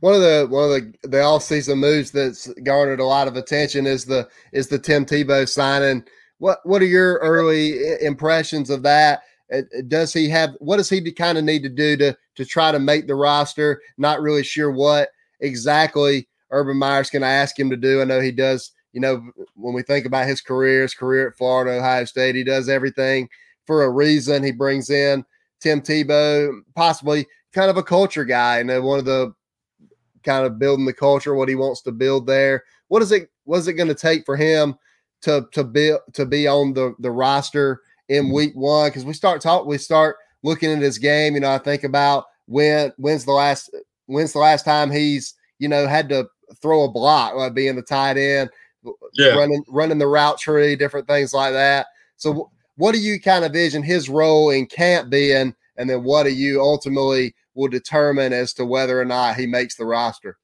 one 0.00 0.14
of 0.14 0.20
the 0.20 0.46
one 0.50 0.64
of 0.64 0.70
the 0.70 1.08
the 1.08 1.22
all 1.22 1.40
season 1.40 1.78
moves 1.78 2.10
that's 2.10 2.48
garnered 2.62 3.00
a 3.00 3.04
lot 3.04 3.28
of 3.28 3.36
attention 3.36 3.86
is 3.86 4.04
the 4.04 4.28
is 4.52 4.68
the 4.68 4.78
Tim 4.78 5.04
Tebow 5.04 5.48
signing. 5.48 6.04
What 6.38 6.58
what 6.64 6.82
are 6.82 6.86
your 6.86 7.18
early 7.18 7.78
impressions 8.00 8.70
of 8.70 8.82
that? 8.82 9.22
Uh, 9.52 9.58
uh, 9.58 9.82
does 9.88 10.12
he 10.12 10.28
have 10.28 10.54
what 10.58 10.76
does 10.76 10.88
he 10.88 11.12
kind 11.12 11.38
of 11.38 11.44
need 11.44 11.62
to 11.62 11.68
do 11.68 11.96
to 11.96 12.16
to 12.36 12.44
try 12.44 12.72
to 12.72 12.78
make 12.78 13.06
the 13.06 13.14
roster? 13.14 13.80
Not 13.98 14.20
really 14.20 14.42
sure 14.42 14.70
what 14.70 15.10
exactly 15.40 16.28
Urban 16.50 16.76
Meyer's 16.76 17.10
going 17.10 17.22
to 17.22 17.28
ask 17.28 17.58
him 17.58 17.70
to 17.70 17.76
do. 17.76 18.00
I 18.00 18.04
know 18.04 18.20
he 18.20 18.32
does. 18.32 18.72
You 18.92 19.00
know, 19.00 19.28
when 19.56 19.74
we 19.74 19.82
think 19.82 20.06
about 20.06 20.28
his 20.28 20.40
career, 20.40 20.82
his 20.82 20.94
career 20.94 21.28
at 21.28 21.36
Florida, 21.36 21.78
Ohio 21.78 22.04
State, 22.04 22.36
he 22.36 22.44
does 22.44 22.68
everything 22.68 23.28
for 23.66 23.82
a 23.82 23.90
reason. 23.90 24.44
He 24.44 24.52
brings 24.52 24.88
in 24.88 25.24
Tim 25.60 25.80
Tebow, 25.80 26.60
possibly 26.76 27.26
kind 27.52 27.70
of 27.70 27.76
a 27.76 27.82
culture 27.82 28.24
guy, 28.24 28.58
and 28.58 28.84
one 28.84 29.00
of 29.00 29.04
the 29.04 29.34
kind 30.24 30.46
of 30.46 30.58
building 30.58 30.86
the 30.86 30.92
culture, 30.92 31.34
what 31.34 31.48
he 31.48 31.54
wants 31.54 31.82
to 31.82 31.92
build 31.92 32.26
there. 32.26 32.64
What 32.88 33.02
is 33.02 33.12
it? 33.12 33.30
What 33.44 33.58
is 33.58 33.68
it 33.68 33.74
going 33.74 33.88
to 33.88 33.94
take 33.94 34.24
for 34.24 34.36
him 34.36 34.74
to 35.22 35.46
to 35.52 35.64
be 35.64 35.94
to 36.12 36.26
be 36.26 36.46
on 36.46 36.72
the 36.74 36.94
the 36.98 37.10
roster 37.10 37.80
in 38.08 38.24
mm-hmm. 38.24 38.34
week 38.34 38.52
one? 38.54 38.88
Because 38.88 39.04
we 39.04 39.12
start 39.12 39.40
talk, 39.40 39.66
we 39.66 39.78
start 39.78 40.16
looking 40.42 40.72
at 40.72 40.82
his 40.82 40.98
game. 40.98 41.34
You 41.34 41.40
know, 41.40 41.52
I 41.52 41.58
think 41.58 41.84
about 41.84 42.26
when 42.46 42.92
when's 42.96 43.24
the 43.24 43.32
last 43.32 43.74
when's 44.06 44.32
the 44.32 44.38
last 44.38 44.64
time 44.64 44.90
he's 44.90 45.34
you 45.58 45.68
know 45.68 45.86
had 45.86 46.08
to 46.10 46.28
throw 46.60 46.84
a 46.84 46.90
block, 46.90 47.34
like 47.34 47.54
being 47.54 47.76
the 47.76 47.82
tight 47.82 48.16
end, 48.16 48.50
yeah. 49.14 49.34
running 49.34 49.64
running 49.68 49.98
the 49.98 50.06
route 50.06 50.38
tree, 50.38 50.76
different 50.76 51.06
things 51.06 51.32
like 51.32 51.52
that. 51.52 51.86
So, 52.16 52.50
what 52.76 52.92
do 52.92 52.98
you 52.98 53.20
kind 53.20 53.44
of 53.44 53.52
vision 53.52 53.82
his 53.82 54.08
role 54.08 54.50
in 54.50 54.66
camp 54.66 55.10
being, 55.10 55.54
and 55.76 55.90
then 55.90 56.04
what 56.04 56.24
do 56.24 56.30
you 56.30 56.60
ultimately 56.60 57.34
will 57.54 57.68
determine 57.68 58.32
as 58.32 58.52
to 58.54 58.64
whether 58.64 59.00
or 59.00 59.04
not 59.04 59.36
he 59.36 59.46
makes 59.46 59.76
the 59.76 59.84
roster. 59.84 60.38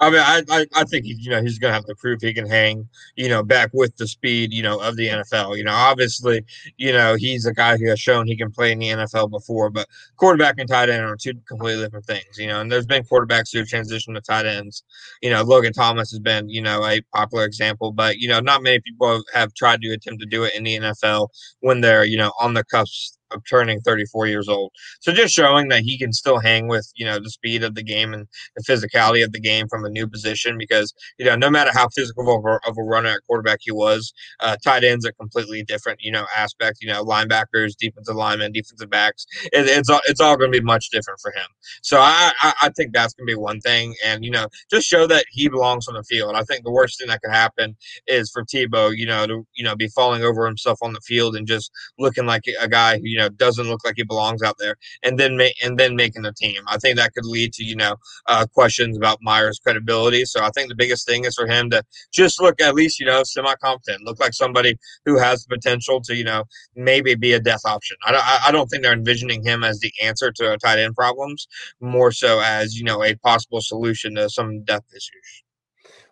I 0.00 0.10
mean, 0.10 0.20
I, 0.20 0.42
I, 0.48 0.66
I 0.76 0.84
think 0.84 1.06
you 1.06 1.30
know 1.30 1.42
he's 1.42 1.58
going 1.58 1.70
to 1.70 1.74
have 1.74 1.86
to 1.86 1.94
prove 1.96 2.20
he 2.20 2.32
can 2.32 2.48
hang, 2.48 2.88
you 3.16 3.28
know, 3.28 3.42
back 3.42 3.70
with 3.72 3.96
the 3.96 4.06
speed, 4.06 4.52
you 4.52 4.62
know, 4.62 4.78
of 4.80 4.96
the 4.96 5.08
NFL. 5.08 5.56
You 5.56 5.64
know, 5.64 5.72
obviously, 5.72 6.44
you 6.76 6.92
know, 6.92 7.16
he's 7.16 7.46
a 7.46 7.52
guy 7.52 7.76
who 7.76 7.88
has 7.88 7.98
shown 7.98 8.26
he 8.26 8.36
can 8.36 8.50
play 8.52 8.70
in 8.70 8.78
the 8.78 8.88
NFL 8.88 9.30
before, 9.30 9.70
but 9.70 9.88
quarterback 10.16 10.54
and 10.58 10.68
tight 10.68 10.88
end 10.88 11.04
are 11.04 11.16
two 11.16 11.34
completely 11.48 11.82
different 11.82 12.06
things. 12.06 12.38
You 12.38 12.46
know, 12.46 12.60
and 12.60 12.70
there's 12.70 12.86
been 12.86 13.02
quarterbacks 13.02 13.52
who 13.52 13.64
transition 13.64 14.14
to 14.14 14.20
tight 14.20 14.46
ends. 14.46 14.84
You 15.20 15.30
know, 15.30 15.42
Logan 15.42 15.72
Thomas 15.72 16.10
has 16.10 16.20
been, 16.20 16.48
you 16.48 16.62
know, 16.62 16.84
a 16.84 17.00
popular 17.12 17.44
example, 17.44 17.90
but 17.90 18.18
you 18.18 18.28
know, 18.28 18.38
not 18.38 18.62
many 18.62 18.80
people 18.80 19.22
have 19.34 19.52
tried 19.54 19.82
to 19.82 19.90
attempt 19.90 20.20
to 20.20 20.26
do 20.26 20.44
it 20.44 20.54
in 20.54 20.62
the 20.62 20.78
NFL 20.78 21.28
when 21.60 21.80
they're, 21.80 22.04
you 22.04 22.18
know, 22.18 22.32
on 22.38 22.54
the 22.54 22.62
cusp 22.64 23.17
of 23.30 23.42
turning 23.48 23.80
34 23.80 24.26
years 24.26 24.48
old. 24.48 24.72
So 25.00 25.12
just 25.12 25.34
showing 25.34 25.68
that 25.68 25.80
he 25.80 25.98
can 25.98 26.12
still 26.12 26.38
hang 26.38 26.68
with, 26.68 26.90
you 26.96 27.04
know, 27.04 27.18
the 27.18 27.30
speed 27.30 27.62
of 27.62 27.74
the 27.74 27.82
game 27.82 28.14
and 28.14 28.26
the 28.56 28.62
physicality 28.62 29.24
of 29.24 29.32
the 29.32 29.40
game 29.40 29.68
from 29.68 29.84
a 29.84 29.90
new 29.90 30.06
position 30.06 30.56
because, 30.58 30.94
you 31.18 31.26
know, 31.26 31.36
no 31.36 31.50
matter 31.50 31.70
how 31.72 31.88
physical 31.88 32.36
of 32.36 32.44
a, 32.44 32.68
of 32.68 32.76
a 32.78 32.82
runner 32.82 33.10
at 33.10 33.20
quarterback 33.26 33.60
he 33.62 33.72
was, 33.72 34.12
uh, 34.40 34.56
tight 34.62 34.84
ends 34.84 35.06
are 35.06 35.12
completely 35.12 35.62
different, 35.62 36.00
you 36.00 36.10
know, 36.10 36.26
aspect, 36.36 36.78
you 36.80 36.88
know, 36.88 37.04
linebackers, 37.04 37.76
defensive 37.76 38.16
linemen, 38.16 38.52
defensive 38.52 38.90
backs. 38.90 39.26
It, 39.44 39.66
it's 39.66 39.90
all, 39.90 40.00
it's 40.06 40.20
all 40.20 40.36
going 40.36 40.52
to 40.52 40.58
be 40.58 40.64
much 40.64 40.90
different 40.90 41.20
for 41.20 41.30
him. 41.30 41.46
So 41.82 41.98
I, 42.00 42.32
I, 42.42 42.52
I 42.62 42.68
think 42.70 42.92
that's 42.92 43.14
going 43.14 43.26
to 43.26 43.32
be 43.32 43.38
one 43.38 43.60
thing. 43.60 43.94
And, 44.04 44.24
you 44.24 44.30
know, 44.30 44.48
just 44.70 44.86
show 44.86 45.06
that 45.06 45.24
he 45.30 45.48
belongs 45.48 45.88
on 45.88 45.94
the 45.94 46.02
field. 46.02 46.34
I 46.34 46.42
think 46.42 46.64
the 46.64 46.72
worst 46.72 46.98
thing 46.98 47.08
that 47.08 47.22
could 47.22 47.32
happen 47.32 47.76
is 48.06 48.30
for 48.30 48.44
Tebow, 48.44 48.96
you 48.96 49.06
know, 49.06 49.26
to, 49.26 49.46
you 49.54 49.64
know, 49.64 49.76
be 49.76 49.88
falling 49.88 50.22
over 50.22 50.46
himself 50.46 50.78
on 50.82 50.92
the 50.92 51.00
field 51.00 51.36
and 51.36 51.46
just 51.46 51.70
looking 51.98 52.26
like 52.26 52.42
a 52.60 52.68
guy 52.68 52.96
who, 52.98 53.02
you 53.04 53.17
you 53.18 53.24
know 53.24 53.28
doesn't 53.30 53.66
look 53.66 53.84
like 53.84 53.94
he 53.96 54.04
belongs 54.04 54.42
out 54.42 54.56
there, 54.58 54.76
and 55.02 55.18
then 55.18 55.36
make 55.36 55.54
and 55.62 55.78
then 55.78 55.96
making 55.96 56.22
the 56.22 56.32
team. 56.32 56.62
I 56.68 56.78
think 56.78 56.96
that 56.96 57.12
could 57.14 57.24
lead 57.24 57.52
to 57.54 57.64
you 57.64 57.74
know 57.74 57.96
uh, 58.26 58.46
questions 58.46 58.96
about 58.96 59.18
Meyer's 59.20 59.58
credibility. 59.58 60.24
So 60.24 60.40
I 60.42 60.50
think 60.50 60.68
the 60.68 60.76
biggest 60.76 61.06
thing 61.06 61.24
is 61.24 61.34
for 61.34 61.46
him 61.46 61.68
to 61.70 61.82
just 62.12 62.40
look 62.40 62.60
at 62.60 62.74
least 62.74 63.00
you 63.00 63.06
know 63.06 63.24
semi 63.24 63.54
competent, 63.56 64.04
look 64.04 64.20
like 64.20 64.34
somebody 64.34 64.78
who 65.04 65.18
has 65.18 65.44
the 65.44 65.56
potential 65.56 66.00
to 66.02 66.14
you 66.14 66.24
know 66.24 66.44
maybe 66.76 67.16
be 67.16 67.32
a 67.32 67.40
death 67.40 67.62
option. 67.64 67.96
I 68.06 68.12
don't 68.12 68.24
I 68.48 68.52
don't 68.52 68.68
think 68.68 68.82
they're 68.84 68.92
envisioning 68.92 69.42
him 69.42 69.64
as 69.64 69.80
the 69.80 69.92
answer 70.02 70.30
to 70.30 70.56
tight 70.58 70.78
end 70.78 70.94
problems, 70.94 71.48
more 71.80 72.12
so 72.12 72.40
as 72.40 72.76
you 72.76 72.84
know 72.84 73.02
a 73.02 73.16
possible 73.16 73.60
solution 73.60 74.14
to 74.14 74.30
some 74.30 74.62
depth 74.62 74.92
issues. 74.92 75.42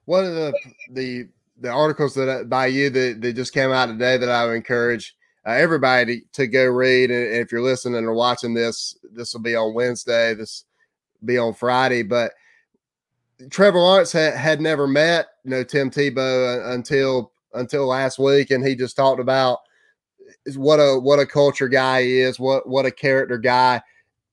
One 0.07 0.25
of 0.25 0.35
the 0.35 0.53
the 0.91 1.29
the 1.59 1.71
articles 1.71 2.15
that 2.15 2.49
by 2.49 2.67
you 2.67 2.91
that, 2.91 3.21
that 3.21 3.33
just 3.35 3.55
came 3.55 3.71
out 3.71 3.87
today 3.87 4.19
that 4.19 4.29
I 4.29 4.47
would 4.47 4.57
encourage 4.57 5.15
uh, 5.47 5.53
everybody 5.53 6.21
to, 6.21 6.27
to, 6.33 6.47
go 6.47 6.67
read. 6.67 7.11
And 7.11 7.35
if 7.35 7.53
you're 7.53 7.63
listening 7.63 8.05
or 8.05 8.15
watching 8.15 8.53
this, 8.53 8.97
this 9.13 9.33
will 9.33 9.43
be 9.43 9.55
on 9.55 9.75
Wednesday. 9.75 10.35
This 10.35 10.65
be 11.25 11.39
on 11.39 11.55
Friday. 11.55 12.03
But 12.03 12.33
Trevor 13.51 13.79
Lawrence 13.79 14.13
had, 14.13 14.35
had 14.35 14.61
never 14.61 14.87
met 14.87 15.29
you 15.45 15.51
know 15.51 15.63
Tim 15.63 15.91
Tebow 15.91 16.75
until 16.75 17.33
until 17.55 17.87
last 17.87 18.19
week, 18.19 18.51
and 18.51 18.67
he 18.67 18.75
just 18.75 18.97
talked 18.97 19.21
about 19.21 19.61
what 20.55 20.79
a 20.79 20.99
what 20.99 21.21
a 21.21 21.27
culture 21.27 21.69
guy 21.69 22.01
is, 22.01 22.41
what 22.41 22.69
what 22.69 22.87
a 22.87 22.91
character 22.91 23.39
guy. 23.39 23.81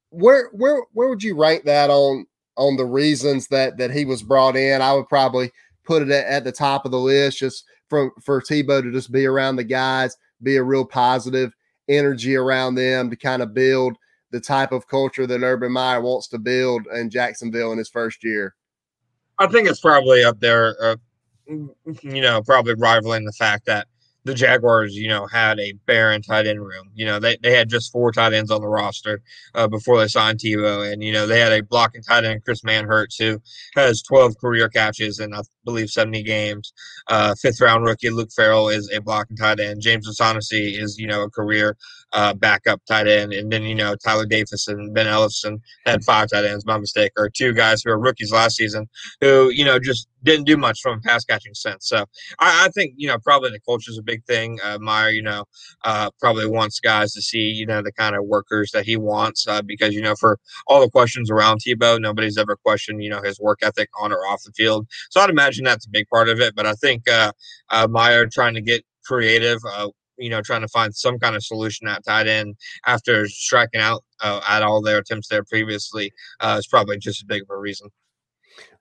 Where 0.10 0.50
where 0.53 0.84
where 0.93 1.10
would 1.10 1.24
you 1.24 1.36
rank 1.36 1.65
that 1.65 1.89
on 1.89 2.25
on 2.55 2.77
the 2.77 2.86
reasons 2.86 3.48
that 3.50 3.77
that 3.77 3.91
he 3.91 4.05
was 4.05 4.24
brought 4.24 4.55
in? 4.55 4.82
I 4.82 4.93
would 4.93 5.10
probably 5.10 5.51
put 5.84 6.01
it 6.01 6.10
at, 6.10 6.25
at 6.25 6.43
the 6.43 6.51
top 6.51 6.86
of 6.86 6.91
the 6.91 7.00
list 7.00 7.39
just 7.39 7.65
from 7.89 8.12
for 8.22 8.41
Tebow 8.41 8.82
to 8.82 8.91
just 8.91 9.12
be 9.12 9.25
around 9.25 9.58
the 9.58 9.63
guys 9.63 10.17
be 10.43 10.57
a 10.57 10.63
real 10.63 10.85
positive 10.85 11.53
energy 11.89 12.35
around 12.35 12.75
them 12.75 13.09
to 13.09 13.15
kind 13.15 13.41
of 13.41 13.53
build 13.53 13.97
the 14.31 14.39
type 14.39 14.71
of 14.71 14.88
culture 14.88 15.27
that 15.27 15.43
Urban 15.43 15.71
Meyer 15.71 16.01
wants 16.01 16.27
to 16.29 16.39
build 16.39 16.88
in 16.93 17.09
Jacksonville 17.09 17.71
in 17.71 17.77
his 17.77 17.89
first 17.89 18.23
year? 18.23 18.55
I 19.39 19.47
think 19.47 19.67
it's 19.67 19.79
probably 19.79 20.23
up 20.23 20.39
there, 20.39 20.75
uh, 20.81 20.95
you 21.47 22.21
know, 22.21 22.41
probably 22.41 22.73
rivaling 22.75 23.25
the 23.25 23.31
fact 23.33 23.65
that 23.65 23.88
the 24.25 24.34
Jaguars, 24.34 24.96
you 24.96 25.08
know, 25.08 25.27
had 25.27 25.60
a 25.60 25.74
barren 25.86 26.22
tight 26.22 26.48
end 26.48 26.62
room. 26.62 26.89
You 26.96 27.06
know, 27.06 27.20
they, 27.20 27.38
they 27.42 27.56
had 27.56 27.70
just 27.70 27.92
four 27.92 28.12
tight 28.12 28.34
ends 28.34 28.51
on 28.51 28.62
the 28.62 28.68
roster 28.68 29.22
uh, 29.56 29.68
before 29.68 30.00
they 30.00 30.08
signed 30.08 30.39
Tebow. 30.39 30.92
And, 30.92 31.03
you 31.03 31.12
know, 31.12 31.27
they 31.27 31.39
had 31.39 31.51
a 31.51 31.63
blocking 31.63 32.01
tight 32.01 32.24
end, 32.24 32.44
Chris 32.46 32.62
Manhertz, 32.62 33.18
who 33.18 33.42
has 33.75 34.01
12 34.01 34.38
career 34.39 34.70
catches 34.70 35.20
in, 35.20 35.34
I 35.34 35.42
believe, 35.65 35.89
70 35.89 36.24
games. 36.24 36.74
Uh, 37.08 37.36
fifth 37.42 37.60
round 37.60 37.84
rookie 37.86 38.10
Luke 38.10 38.32
Farrell 38.36 38.70
is 38.70 38.89
a 38.94 39.01
blocking 39.01 39.38
tight 39.38 39.60
end. 39.60 39.82
James 39.82 40.08
O'Shaughnessy 40.08 40.75
is, 40.75 40.98
you 40.98 41.08
know, 41.08 41.24
a 41.24 41.30
career 41.30 41.75
uh, 42.13 42.34
backup 42.34 42.82
tight 42.88 43.08
end. 43.08 43.34
And 43.34 43.51
then, 43.51 43.63
you 43.63 43.75
know, 43.75 43.96
Tyler 43.96 44.25
Davis 44.25 44.67
and 44.67 44.93
Ben 44.93 45.08
Ellefson 45.08 45.60
had 45.86 46.03
five 46.03 46.29
tight 46.29 46.46
ends, 46.46 46.65
my 46.65 46.77
mistake, 46.77 47.12
or 47.17 47.29
two 47.29 47.53
guys 47.53 47.82
who 47.82 47.89
were 47.89 48.00
rookies 48.00 48.32
last 48.32 48.55
season 48.55 48.88
who, 49.20 49.50
you 49.50 49.65
know, 49.65 49.79
just 49.79 50.08
didn't 50.22 50.46
do 50.46 50.55
much 50.55 50.79
from 50.82 51.00
a 51.00 51.01
pass 51.01 51.25
catching 51.25 51.53
sense. 51.53 51.88
So 51.89 52.05
I, 52.39 52.65
I 52.65 52.70
think, 52.70 52.93
you 52.98 53.08
know, 53.08 53.17
probably 53.24 53.50
the 53.50 53.60
culture 53.60 53.91
is 53.91 53.98
a 53.98 54.03
big 54.03 54.24
thing. 54.25 54.60
Uh, 54.63 54.77
Meyer, 54.79 55.10
you 55.10 55.22
know, 55.22 55.46
uh, 55.84 56.10
probably 56.20 56.48
wants 56.48 56.79
guys 56.79 57.13
to 57.13 57.22
see, 57.22 57.50
you 57.50 57.65
know, 57.65 57.82
the 57.82 57.91
kind 57.91 58.15
of 58.15 58.25
workers 58.25 58.72
that 58.72 58.86
he 58.86 58.96
wants 58.96 59.48
uh, 59.48 59.62
because, 59.62 59.93
you 59.93 60.01
know, 60.01 60.15
for 60.15 60.39
all 60.67 60.79
the 60.79 60.89
questions 60.89 61.29
around 61.29 61.62
Tebow, 61.62 62.00
nobody's 62.00 62.38
ever 62.38 62.55
questioned, 62.55 63.03
you 63.03 63.10
know, 63.10 63.22
his 63.22 63.39
work 63.39 63.60
ethic 63.63 63.89
on 64.00 64.13
or 64.13 64.25
off 64.27 64.43
the 64.43 64.51
field. 64.51 64.88
So 65.10 65.20
I'd 65.20 65.29
imagine 65.29 65.65
that's 65.65 65.88
a 65.88 65.91
big 65.91 66.08
part 66.10 66.29
of 66.29 66.39
it. 66.39 66.55
But 66.55 66.67
I 66.67 66.74
think 66.74 67.03
uh, 67.10 67.32
Meyer 67.89 68.27
trying 68.27 68.53
to 68.53 68.62
get 68.62 68.86
creative 69.03 69.60
uh, 69.70 69.89
you 70.17 70.29
know, 70.29 70.41
trying 70.41 70.62
to 70.62 70.67
find 70.67 70.96
some 70.96 71.20
kind 71.20 71.36
of 71.36 71.43
solution 71.43 71.88
at 71.88 72.03
tight 72.03 72.27
end 72.27 72.55
after 72.86 73.27
striking 73.27 73.82
out 73.82 74.03
uh, 74.22 74.41
at 74.48 74.63
all 74.63 74.82
their 74.82 75.00
attempts 75.00 75.27
there 75.27 75.43
previously 75.43 76.12
uh, 76.39 76.55
is 76.60 76.67
probably 76.67 76.98
just 76.98 77.22
as 77.22 77.25
big 77.25 77.43
of 77.43 77.50
a 77.50 77.58
reason. 77.58 77.89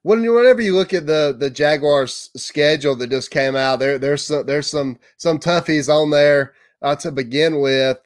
When 0.03 0.21
whenever 0.33 0.61
you 0.61 0.75
look 0.75 0.93
at 0.93 1.07
the 1.07 1.35
the 1.37 1.49
Jaguars 1.49 2.29
schedule 2.35 2.95
that 2.97 3.09
just 3.09 3.31
came 3.31 3.55
out, 3.55 3.79
there 3.79 3.97
there's 3.97 4.23
some 4.23 4.45
there's 4.45 4.67
some 4.67 4.99
some 5.17 5.39
toughies 5.39 5.93
on 5.93 6.09
there 6.09 6.53
uh, 6.81 6.95
to 6.97 7.11
begin 7.11 7.59
with. 7.59 7.97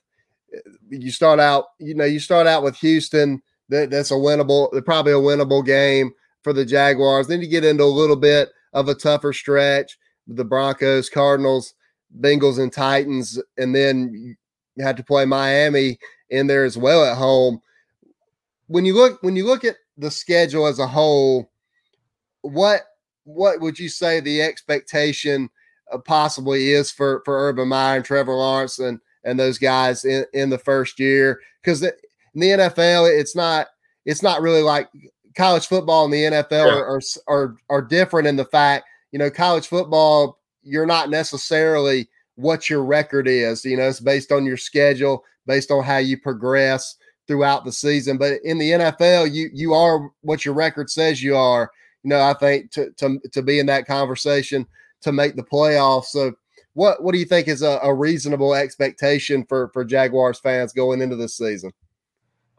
You 0.89 1.12
start 1.12 1.39
out, 1.39 1.65
you 1.79 1.96
know, 1.96 2.05
you 2.05 2.19
start 2.19 2.48
out 2.48 2.63
with 2.63 2.77
Houston. 2.77 3.41
That, 3.69 3.89
that's 3.89 4.12
a 4.12 4.15
winnable, 4.15 4.69
probably 4.86 5.12
a 5.12 5.15
winnable 5.15 5.65
game 5.65 6.12
for 6.41 6.53
the 6.53 6.63
Jaguars. 6.63 7.27
Then 7.27 7.41
you 7.41 7.50
get 7.50 7.65
into 7.65 7.84
a 7.84 7.86
little 7.86 8.15
bit 8.15 8.50
of 8.72 8.88
a 8.88 8.96
tougher 8.96 9.34
stretch. 9.34 9.98
The 10.27 10.46
Broncos, 10.46 11.10
Cardinals, 11.10 11.74
Bengals 12.19 12.59
and 12.59 12.71
Titans, 12.71 13.41
and 13.57 13.75
then 13.75 14.12
you 14.13 14.83
had 14.83 14.97
to 14.97 15.03
play 15.03 15.25
Miami 15.25 16.00
in 16.29 16.47
there 16.47 16.65
as 16.65 16.77
well 16.77 17.05
at 17.05 17.17
home. 17.17 17.62
When 18.67 18.86
you 18.86 18.95
look 18.95 19.21
when 19.24 19.36
you 19.36 19.45
look 19.45 19.63
at 19.63 19.77
the 19.97 20.12
schedule 20.12 20.67
as 20.67 20.79
a 20.79 20.88
whole, 20.88 21.51
what 22.41 22.81
what 23.24 23.59
would 23.62 23.79
you 23.79 23.89
say 23.89 24.19
the 24.19 24.41
expectation 24.41 25.50
uh, 25.91 25.97
possibly 26.00 26.71
is 26.71 26.91
for 26.91 27.21
for 27.25 27.47
Urban 27.50 27.67
Meyer 27.69 27.97
and 27.97 28.05
Trevor 28.05 28.33
Lawrence 28.33 28.79
and 28.79 29.00
and 29.24 29.39
those 29.39 29.57
guys 29.57 30.05
in, 30.05 30.25
in 30.33 30.50
the 30.50 30.57
first 30.57 31.00
year? 31.00 31.39
Because 31.62 31.83
in 31.83 31.91
the 32.36 32.50
NFL, 32.50 33.09
it's 33.17 33.36
not 33.36 33.67
it's 34.05 34.24
not 34.24 34.41
really 34.41 34.63
like 34.63 34.89
college 35.36 35.67
football 35.67 36.05
and 36.05 36.13
the 36.13 36.24
NFL 36.24 36.51
yeah. 36.51 36.79
are, 36.79 37.01
are 37.27 37.55
are 37.69 37.81
different 37.81 38.27
in 38.27 38.36
the 38.36 38.45
fact 38.45 38.86
you 39.12 39.19
know 39.19 39.29
college 39.29 39.67
football 39.67 40.39
you're 40.67 40.86
not 40.86 41.09
necessarily 41.09 42.07
what 42.36 42.69
your 42.69 42.83
record 42.83 43.27
is. 43.27 43.65
You 43.65 43.77
know, 43.77 43.88
it's 43.88 44.00
based 44.00 44.31
on 44.31 44.45
your 44.45 44.57
schedule, 44.57 45.24
based 45.45 45.71
on 45.71 45.83
how 45.83 45.97
you 45.97 46.19
progress 46.19 46.95
throughout 47.27 47.65
the 47.65 47.71
season. 47.71 48.17
But 48.17 48.39
in 48.43 48.57
the 48.57 48.71
NFL, 48.71 49.33
you 49.33 49.50
you 49.53 49.74
are 49.74 50.09
what 50.21 50.45
your 50.45 50.53
record 50.53 50.89
says 50.89 51.21
you 51.21 51.36
are. 51.36 51.71
You 52.03 52.09
know, 52.09 52.21
I 52.21 52.33
think 52.33 52.71
to 52.71 52.91
to 52.97 53.19
to 53.33 53.41
be 53.41 53.59
in 53.59 53.65
that 53.67 53.88
conversation 53.88 54.65
to 55.01 55.12
make 55.12 55.36
the 55.36 55.43
playoffs. 55.43 56.05
So 56.05 56.33
what 56.74 57.03
what 57.03 57.12
do 57.12 57.19
you 57.19 57.25
think 57.25 57.47
is 57.47 57.62
a, 57.62 57.79
a 57.83 57.93
reasonable 57.93 58.53
expectation 58.53 59.45
for 59.47 59.69
for 59.74 59.83
Jaguars 59.83 60.39
fans 60.39 60.74
going 60.74 61.01
into 61.01 61.15
this 61.15 61.36
season? 61.36 61.71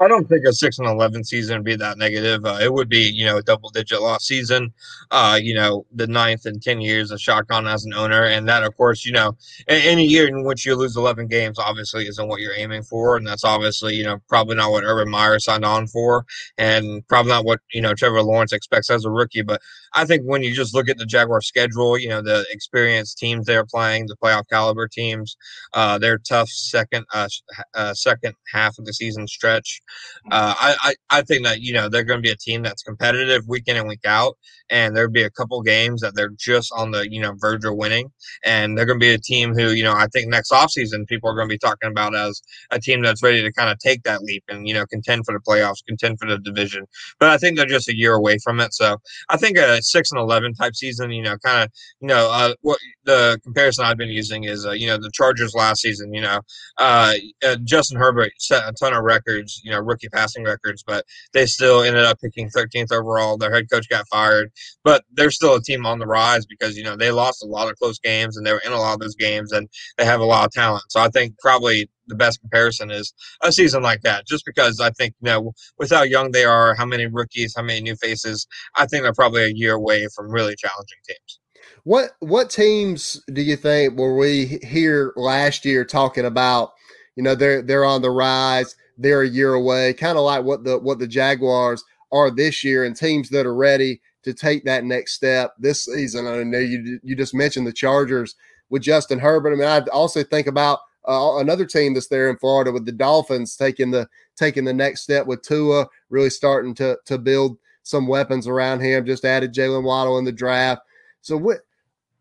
I 0.01 0.07
don't 0.07 0.29
think 0.29 0.45
a 0.45 0.53
six 0.53 0.79
and 0.79 0.87
eleven 0.87 1.25
season 1.25 1.57
would 1.57 1.65
be 1.65 1.75
that 1.77 1.99
negative. 1.99 2.45
Uh, 2.45 2.59
it 2.63 2.73
would 2.73 2.89
be, 2.89 3.11
you 3.11 3.25
know, 3.25 3.39
a 3.39 3.43
double 3.43 3.71
digit 3.71 4.01
loss 4.01 4.27
season. 4.27 4.73
Uh, 5.11 5.39
you 5.43 5.55
know, 5.55 5.87
the 5.93 6.07
ninth 6.07 6.47
and 6.47 6.63
ten 6.63 6.81
years 6.81 7.11
of 7.11 7.21
Shad 7.21 7.49
Khan 7.49 7.67
as 7.67 7.85
an 7.85 7.93
owner, 7.95 8.25
and 8.25 8.49
that, 8.49 8.63
of 8.63 8.77
course, 8.77 9.05
you 9.05 9.11
know, 9.13 9.37
any 9.67 10.05
year 10.05 10.29
in 10.29 10.45
which 10.45 10.65
you 10.65 10.77
lose 10.77 10.97
eleven 10.97 11.27
games, 11.27 11.59
obviously, 11.59 12.07
isn't 12.07 12.29
what 12.29 12.41
you're 12.41 12.55
aiming 12.55 12.85
for, 12.85 13.17
and 13.17 13.27
that's 13.27 13.45
obviously, 13.45 13.97
you 13.97 14.05
know, 14.05 14.19
probably 14.29 14.55
not 14.55 14.71
what 14.71 14.85
Urban 14.85 15.11
Meyer 15.11 15.41
signed 15.41 15.65
on 15.65 15.89
for, 15.89 16.25
and 16.59 17.07
probably 17.09 17.33
not 17.33 17.45
what 17.45 17.61
you 17.73 17.81
know 17.81 17.95
Trevor 17.95 18.23
Lawrence 18.23 18.53
expects 18.53 18.91
as 18.91 19.05
a 19.05 19.11
rookie. 19.11 19.43
But 19.43 19.61
I 19.95 20.05
think 20.05 20.23
when 20.25 20.45
you 20.45 20.55
just 20.55 20.75
look 20.75 20.89
at 20.89 20.99
the 20.99 21.07
Jaguar 21.07 21.41
schedule, 21.41 21.99
you 21.99 22.09
know, 22.09 22.23
the 22.23 22.47
experienced 22.51 23.19
teams 23.19 23.47
they're 23.47 23.67
playing, 23.67 24.07
the 24.07 24.17
playoff 24.17 24.49
caliber 24.49 24.87
teams, 24.87 25.37
uh, 25.73 25.99
their 25.99 26.19
tough 26.19 26.49
second 26.49 27.05
uh, 27.13 27.29
uh, 27.75 27.95
second 27.95 28.35
half 28.53 28.79
of 28.79 28.85
the 28.85 28.93
season 28.93 29.27
stretch 29.27 29.83
Uh, 30.31 30.55
I, 30.59 30.77
I 30.81 31.19
I 31.19 31.23
think 31.23 31.45
that 31.45 31.61
you 31.61 31.73
know 31.73 31.89
they're 31.89 32.05
going 32.05 32.19
to 32.19 32.27
be 32.27 32.31
a 32.31 32.37
team 32.37 32.63
that's 32.63 32.83
competitive 32.83 33.47
week 33.49 33.65
in 33.67 33.77
and 33.77 33.89
week 33.89 34.05
out, 34.07 34.37
and 34.71 34.97
there'll 34.97 35.11
be 35.11 35.23
a 35.23 35.31
couple 35.31 35.61
games 35.63 36.01
that 36.01 36.15
they're 36.15 36.33
just 36.39 36.73
on 36.77 36.91
the 36.91 37.11
you 37.11 37.21
know 37.21 37.33
verge 37.37 37.65
of 37.65 37.77
winning, 37.77 38.11
and 38.45 38.77
they're 38.77 38.87
going 38.87 38.99
to 38.99 39.05
be 39.05 39.13
a 39.13 39.19
team 39.19 39.55
who 39.55 39.71
you 39.71 39.85
know 39.85 39.93
I 39.95 40.07
think 40.09 40.29
next 40.29 40.51
offseason 40.51 41.07
people 41.07 41.31
are 41.31 41.35
going 41.35 41.49
to 41.49 41.55
be 41.55 41.59
talking 41.59 41.91
about 41.91 42.15
as 42.15 42.41
a 42.71 42.81
team 42.81 43.03
that's 43.03 43.23
ready 43.23 43.43
to 43.43 43.53
kind 43.53 43.71
of 43.71 43.79
take 43.79 44.03
that 44.05 44.23
leap 44.23 44.45
and 44.49 44.67
you 44.69 44.75
know 44.75 44.87
contend 44.87 45.25
for 45.25 45.33
the 45.33 45.41
playoffs, 45.41 45.85
contend 45.87 46.19
for 46.19 46.29
the 46.29 46.39
division. 46.39 46.87
But 47.19 47.31
I 47.31 47.39
think 47.39 47.57
they're 47.57 47.67
just 47.67 47.89
a 47.89 47.97
year 47.97 48.15
away 48.15 48.39
from 48.43 48.61
it, 48.61 48.75
so 48.75 48.97
I 49.29 49.37
think 49.37 49.57
a 49.59 49.83
six 49.83 50.11
and 50.11 50.21
eleven 50.21 50.55
type 50.55 50.75
season, 50.75 51.11
you 51.13 51.23
know, 51.23 51.37
kind 51.39 51.65
of 51.65 51.71
you 52.01 52.09
know 52.09 52.31
uh, 52.31 52.55
what 52.63 52.79
the 53.05 53.39
comparison 53.43 53.85
I've 53.85 53.97
been 53.97 54.09
using 54.09 54.45
is 54.45 54.67
uh, 54.67 54.73
you 54.73 54.87
know 54.87 54.99
the 54.99 55.11
Chargers 55.13 55.55
last 55.55 55.83
season, 55.83 56.13
you 56.13 56.21
know, 56.21 56.41
uh, 56.79 57.15
uh, 57.45 57.57
Justin 57.65 57.99
Herbert 57.99 58.33
set 58.39 58.69
a 58.69 58.73
ton 58.73 58.95
of 58.95 59.05
records, 59.05 59.61
you 59.65 59.71
know, 59.71 59.78
rookie 59.83 60.09
passing 60.09 60.45
records, 60.45 60.83
but 60.87 61.05
they 61.33 61.47
still 61.47 61.83
ended 61.83 62.05
up 62.05 62.21
picking 62.21 62.49
13th 62.51 62.93
overall. 62.93 63.37
Their 63.37 63.53
head 63.53 63.71
coach 63.71 63.89
got 63.89 64.09
fired, 64.09 64.51
but 64.85 65.05
they're 65.13 65.31
still 65.31 65.55
a 65.55 65.63
team 65.63 65.87
on 65.87 65.99
the 65.99 66.07
rise 66.07 66.47
because 66.47 66.77
you 66.77 66.85
know 66.85 66.97
they 66.97 67.11
lost 67.11 67.43
a 67.43 67.47
lot 67.47 67.69
of 67.69 67.77
close 67.77 67.99
games 67.99 68.37
and 68.37 68.47
they 68.47 68.53
were 68.53 68.63
in 68.65 68.73
a 68.73 68.79
lot 68.79 68.95
of 68.95 69.01
those 69.01 69.17
games 69.17 69.53
and 69.53 69.69
they 69.97 70.05
have 70.05 70.21
a 70.21 70.25
lot 70.25 70.47
of 70.47 70.53
talent. 70.53 70.85
So 70.89 71.01
I 71.01 71.09
think 71.09 71.39
probably 71.39 71.89
the 72.07 72.15
best 72.15 72.41
comparison 72.41 72.91
is 72.91 73.13
a 73.43 73.53
season 73.53 73.83
like 73.83 74.03
that, 74.03 74.27
just 74.27 74.45
because 74.45 74.81
I 74.81 74.91
think 74.91 75.15
you 75.21 75.31
know 75.31 75.53
with 75.79 75.91
how 75.91 76.03
young 76.03 76.33
they 76.33 76.45
are, 76.45 76.75
how 76.75 76.87
many 76.87 77.07
rookies, 77.07 77.55
how 77.57 77.63
many 77.63 77.81
new 77.81 77.97
faces, 77.97 78.47
I 78.77 78.87
think 78.87 79.03
they're 79.03 79.13
probably 79.13 79.45
a 79.45 79.55
year 79.55 79.75
away 79.75 80.07
from 80.15 80.31
really 80.31 80.57
challenging 80.57 80.99
teams. 81.07 81.41
What 81.85 82.13
what 82.21 82.51
teams 82.51 83.23
do 83.33 83.43
you 83.43 83.57
think 83.57 83.99
were 83.99 84.17
we 84.17 84.59
here 84.63 85.13
last 85.17 85.65
year 85.65 85.85
talking 85.85 86.25
about? 86.25 86.73
You 87.17 87.23
know, 87.23 87.35
they're 87.35 87.63
they're 87.63 87.85
on 87.85 88.03
the 88.03 88.11
rise. 88.11 88.77
They're 88.99 89.23
a 89.23 89.29
year 89.29 89.55
away, 89.55 89.95
kind 89.95 90.19
of 90.19 90.25
like 90.25 90.45
what 90.45 90.65
the 90.65 90.79
what 90.79 90.99
the 90.99 91.07
Jaguars 91.07 91.85
are 92.13 92.31
this 92.31 92.65
year, 92.65 92.85
and 92.85 92.97
teams 92.97 93.31
that 93.31 93.47
are 93.47 93.55
ready 93.55 94.01
to 94.25 94.35
take 94.35 94.65
that 94.65 94.85
next 94.85 95.15
step 95.15 95.55
this 95.59 95.85
season. 95.85 96.27
I 96.27 96.43
know 96.43 96.59
you 96.59 96.99
you 97.03 97.17
just 97.17 97.35
mentioned 97.35 97.67
the 97.67 97.73
Chargers 97.73 98.35
with 98.71 98.83
Justin 98.83 99.19
Herbert. 99.19 99.53
I 99.53 99.57
mean, 99.57 99.69
I 99.69 99.81
also 99.93 100.23
think 100.23 100.47
about 100.47 100.81
uh, 101.09 101.37
another 101.39 101.65
team 101.65 101.95
that's 101.95 102.09
there 102.09 102.29
in 102.29 102.37
Florida 102.37 102.73
with 102.73 102.85
the 102.85 102.93
Dolphins 102.93 103.57
taking 103.57 103.91
the 103.91 104.09
taking 104.37 104.65
the 104.65 104.75
next 104.75 105.03
step 105.03 105.27
with 105.27 105.43
Tua, 105.43 105.87
really 106.11 106.31
starting 106.31 106.75
to 106.75 106.99
to 107.07 107.19
build 107.19 107.59
some 107.83 108.07
weapons 108.07 108.47
around 108.47 108.81
him. 108.81 109.07
Just 109.07 109.25
added 109.25 109.55
Jaylen 109.55 109.85
Waddle 109.85 110.19
in 110.19 110.25
the 110.25 110.33
draft. 110.33 110.83
So 111.23 111.37
what 111.37 111.59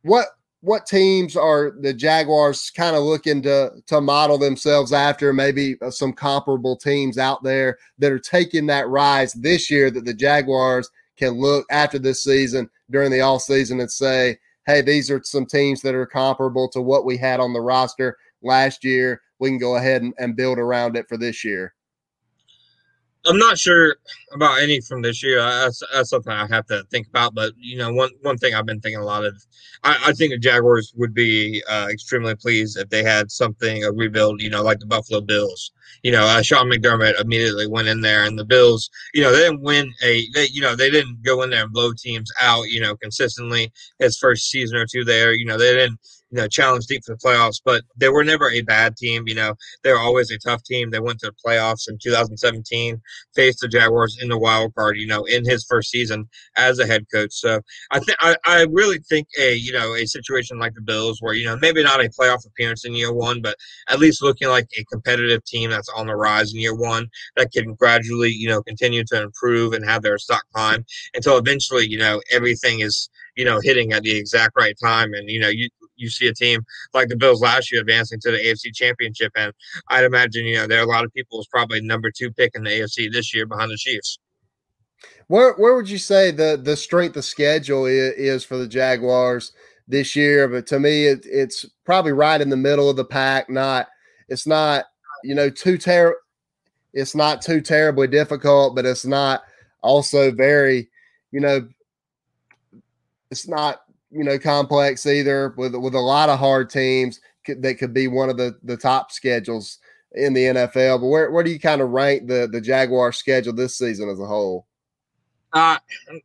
what 0.03 0.27
what 0.61 0.85
teams 0.85 1.35
are 1.35 1.71
the 1.79 1.93
Jaguars 1.93 2.71
kind 2.71 2.95
of 2.95 3.03
looking 3.03 3.41
to 3.43 3.71
to 3.85 4.01
model 4.01 4.37
themselves 4.37 4.91
after? 4.91 5.31
Maybe 5.33 5.77
uh, 5.81 5.91
some 5.91 6.13
comparable 6.13 6.75
teams 6.75 7.17
out 7.17 7.43
there 7.43 7.77
that 7.99 8.11
are 8.11 8.19
taking 8.19 8.65
that 8.67 8.87
rise 8.89 9.33
this 9.33 9.69
year 9.69 9.91
that 9.91 10.05
the 10.05 10.13
Jaguars 10.13 10.89
can 11.15 11.39
look 11.39 11.65
after 11.71 11.99
this 11.99 12.23
season 12.23 12.69
during 12.89 13.11
the 13.11 13.21
off 13.21 13.43
season 13.43 13.79
and 13.79 13.91
say, 13.91 14.37
"Hey, 14.65 14.81
these 14.81 15.11
are 15.11 15.21
some 15.23 15.45
teams 15.45 15.81
that 15.81 15.95
are 15.95 16.05
comparable 16.05 16.69
to 16.69 16.81
what 16.81 17.05
we 17.05 17.17
had 17.17 17.39
on 17.39 17.53
the 17.53 17.61
roster 17.61 18.17
last 18.41 18.83
year. 18.83 19.21
We 19.39 19.49
can 19.49 19.59
go 19.59 19.75
ahead 19.75 20.01
and, 20.01 20.13
and 20.17 20.35
build 20.35 20.57
around 20.57 20.97
it 20.97 21.07
for 21.07 21.17
this 21.17 21.45
year." 21.45 21.73
I'm 23.27 23.37
not 23.37 23.57
sure 23.57 23.97
about 24.33 24.59
any 24.59 24.81
from 24.81 25.01
this 25.01 25.23
year. 25.23 25.39
That's, 25.39 25.81
that's 25.93 26.09
something 26.09 26.31
I 26.31 26.47
have 26.47 26.65
to 26.67 26.83
think 26.91 27.07
about. 27.07 27.35
But 27.35 27.53
you 27.57 27.77
know, 27.77 27.91
one 27.91 28.09
one 28.21 28.37
thing 28.37 28.53
I've 28.53 28.65
been 28.65 28.79
thinking 28.79 29.01
a 29.01 29.05
lot 29.05 29.25
of, 29.25 29.35
I, 29.83 29.97
I 30.07 30.13
think 30.13 30.31
the 30.31 30.37
Jaguars 30.37 30.93
would 30.95 31.13
be 31.13 31.63
uh, 31.69 31.87
extremely 31.89 32.35
pleased 32.35 32.77
if 32.77 32.89
they 32.89 33.03
had 33.03 33.31
something 33.31 33.83
a 33.83 33.91
rebuild. 33.91 34.41
You 34.41 34.49
know, 34.49 34.63
like 34.63 34.79
the 34.79 34.85
Buffalo 34.85 35.21
Bills. 35.21 35.71
You 36.03 36.11
know, 36.11 36.25
uh, 36.25 36.41
Sean 36.41 36.69
McDermott 36.69 37.19
immediately 37.19 37.67
went 37.67 37.87
in 37.87 38.01
there, 38.01 38.23
and 38.23 38.37
the 38.37 38.45
Bills. 38.45 38.89
You 39.13 39.23
know, 39.23 39.31
they 39.31 39.39
didn't 39.39 39.61
win 39.61 39.93
a. 40.03 40.27
They, 40.33 40.47
you 40.47 40.61
know, 40.61 40.75
they 40.75 40.89
didn't 40.89 41.23
go 41.23 41.41
in 41.41 41.49
there 41.49 41.63
and 41.63 41.73
blow 41.73 41.91
teams 41.93 42.31
out. 42.41 42.69
You 42.69 42.81
know, 42.81 42.95
consistently 42.95 43.71
his 43.99 44.17
first 44.17 44.49
season 44.49 44.77
or 44.77 44.85
two 44.85 45.03
there. 45.03 45.33
You 45.33 45.45
know, 45.45 45.57
they 45.57 45.73
didn't 45.73 45.99
you 46.31 46.37
know, 46.37 46.47
challenge 46.47 46.85
deep 46.87 47.03
for 47.05 47.15
the 47.15 47.19
playoffs, 47.19 47.61
but 47.63 47.83
they 47.95 48.09
were 48.09 48.23
never 48.23 48.49
a 48.49 48.61
bad 48.61 48.97
team. 48.97 49.23
You 49.27 49.35
know, 49.35 49.53
they 49.83 49.91
were 49.91 49.99
always 49.99 50.29
a 50.31 50.37
tough 50.37 50.63
team. 50.63 50.89
They 50.89 50.99
went 50.99 51.19
to 51.19 51.27
the 51.27 51.35
playoffs 51.45 51.89
in 51.89 51.97
2017, 52.01 53.01
faced 53.35 53.59
the 53.61 53.67
Jaguars 53.67 54.17
in 54.21 54.29
the 54.29 54.37
wild 54.37 54.75
card, 54.75 54.97
you 54.97 55.07
know, 55.07 55.23
in 55.25 55.45
his 55.45 55.65
first 55.69 55.89
season 55.89 56.27
as 56.55 56.79
a 56.79 56.87
head 56.87 57.05
coach. 57.13 57.33
So 57.33 57.61
I 57.91 57.99
think 57.99 58.17
I 58.45 58.65
really 58.69 58.99
think 59.09 59.27
a, 59.39 59.55
you 59.55 59.71
know, 59.71 59.95
a 59.95 60.05
situation 60.05 60.59
like 60.59 60.73
the 60.73 60.81
Bills 60.81 61.19
where, 61.21 61.33
you 61.33 61.45
know, 61.45 61.57
maybe 61.61 61.83
not 61.83 62.03
a 62.03 62.09
playoff 62.09 62.45
appearance 62.45 62.85
in 62.85 62.93
year 62.93 63.13
one, 63.13 63.41
but 63.41 63.55
at 63.89 63.99
least 63.99 64.21
looking 64.21 64.49
like 64.49 64.67
a 64.77 64.83
competitive 64.85 65.43
team 65.45 65.69
that's 65.69 65.89
on 65.89 66.07
the 66.07 66.15
rise 66.15 66.53
in 66.53 66.59
year 66.59 66.75
one 66.75 67.07
that 67.35 67.51
can 67.51 67.73
gradually, 67.75 68.31
you 68.31 68.47
know, 68.47 68.61
continue 68.63 69.03
to 69.05 69.21
improve 69.21 69.73
and 69.73 69.85
have 69.85 70.01
their 70.01 70.17
stock 70.17 70.43
climb 70.53 70.85
until 71.13 71.37
eventually, 71.37 71.87
you 71.87 71.97
know, 71.97 72.21
everything 72.31 72.81
is, 72.81 73.09
you 73.35 73.45
know, 73.45 73.59
hitting 73.61 73.93
at 73.93 74.03
the 74.03 74.15
exact 74.17 74.53
right 74.57 74.75
time. 74.83 75.13
And, 75.13 75.29
you 75.29 75.39
know, 75.39 75.49
you, 75.49 75.69
you 75.97 76.09
see 76.09 76.27
a 76.27 76.33
team 76.33 76.65
like 76.93 77.09
the 77.09 77.15
Bills 77.15 77.41
last 77.41 77.71
year 77.71 77.81
advancing 77.81 78.19
to 78.21 78.31
the 78.31 78.37
AFC 78.37 78.73
Championship, 78.73 79.31
and 79.35 79.51
I'd 79.89 80.05
imagine 80.05 80.45
you 80.45 80.55
know 80.55 80.67
there 80.67 80.79
are 80.79 80.85
a 80.85 80.87
lot 80.87 81.03
of 81.03 81.13
people 81.13 81.37
who's 81.37 81.47
probably 81.47 81.81
number 81.81 82.11
two 82.11 82.31
pick 82.31 82.51
in 82.55 82.63
the 82.63 82.69
AFC 82.69 83.11
this 83.11 83.33
year 83.33 83.45
behind 83.45 83.71
the 83.71 83.77
Chiefs. 83.77 84.19
Where 85.27 85.53
where 85.55 85.75
would 85.75 85.89
you 85.89 85.97
say 85.97 86.31
the 86.31 86.59
the 86.61 86.77
strength 86.77 87.17
of 87.17 87.25
schedule 87.25 87.85
is, 87.85 88.13
is 88.13 88.43
for 88.43 88.57
the 88.57 88.67
Jaguars 88.67 89.51
this 89.87 90.15
year? 90.15 90.47
But 90.47 90.67
to 90.67 90.79
me, 90.79 91.07
it, 91.07 91.25
it's 91.25 91.65
probably 91.85 92.13
right 92.13 92.39
in 92.39 92.49
the 92.49 92.57
middle 92.57 92.89
of 92.89 92.95
the 92.95 93.05
pack. 93.05 93.49
Not 93.49 93.87
it's 94.29 94.47
not 94.47 94.85
you 95.23 95.35
know 95.35 95.49
too 95.49 95.77
ter 95.77 96.15
it's 96.93 97.15
not 97.15 97.41
too 97.41 97.61
terribly 97.61 98.07
difficult, 98.07 98.75
but 98.75 98.85
it's 98.85 99.05
not 99.05 99.43
also 99.81 100.31
very 100.31 100.89
you 101.31 101.41
know 101.41 101.67
it's 103.29 103.47
not 103.47 103.81
you 104.11 104.23
know 104.23 104.39
complex 104.39 105.05
either 105.05 105.53
with 105.57 105.75
with 105.75 105.95
a 105.95 105.99
lot 105.99 106.29
of 106.29 106.39
hard 106.39 106.69
teams 106.69 107.19
that 107.47 107.77
could 107.77 107.93
be 107.93 108.07
one 108.07 108.29
of 108.29 108.37
the 108.37 108.57
the 108.63 108.77
top 108.77 109.11
schedules 109.11 109.79
in 110.13 110.33
the 110.33 110.45
NFL. 110.45 111.01
But 111.01 111.07
where 111.07 111.31
where 111.31 111.43
do 111.43 111.51
you 111.51 111.59
kind 111.59 111.81
of 111.81 111.89
rank 111.89 112.27
the 112.27 112.47
the 112.51 112.61
Jaguar 112.61 113.11
schedule 113.11 113.53
this 113.53 113.77
season 113.77 114.09
as 114.09 114.19
a 114.19 114.25
whole? 114.25 114.67
Uh, 115.53 115.77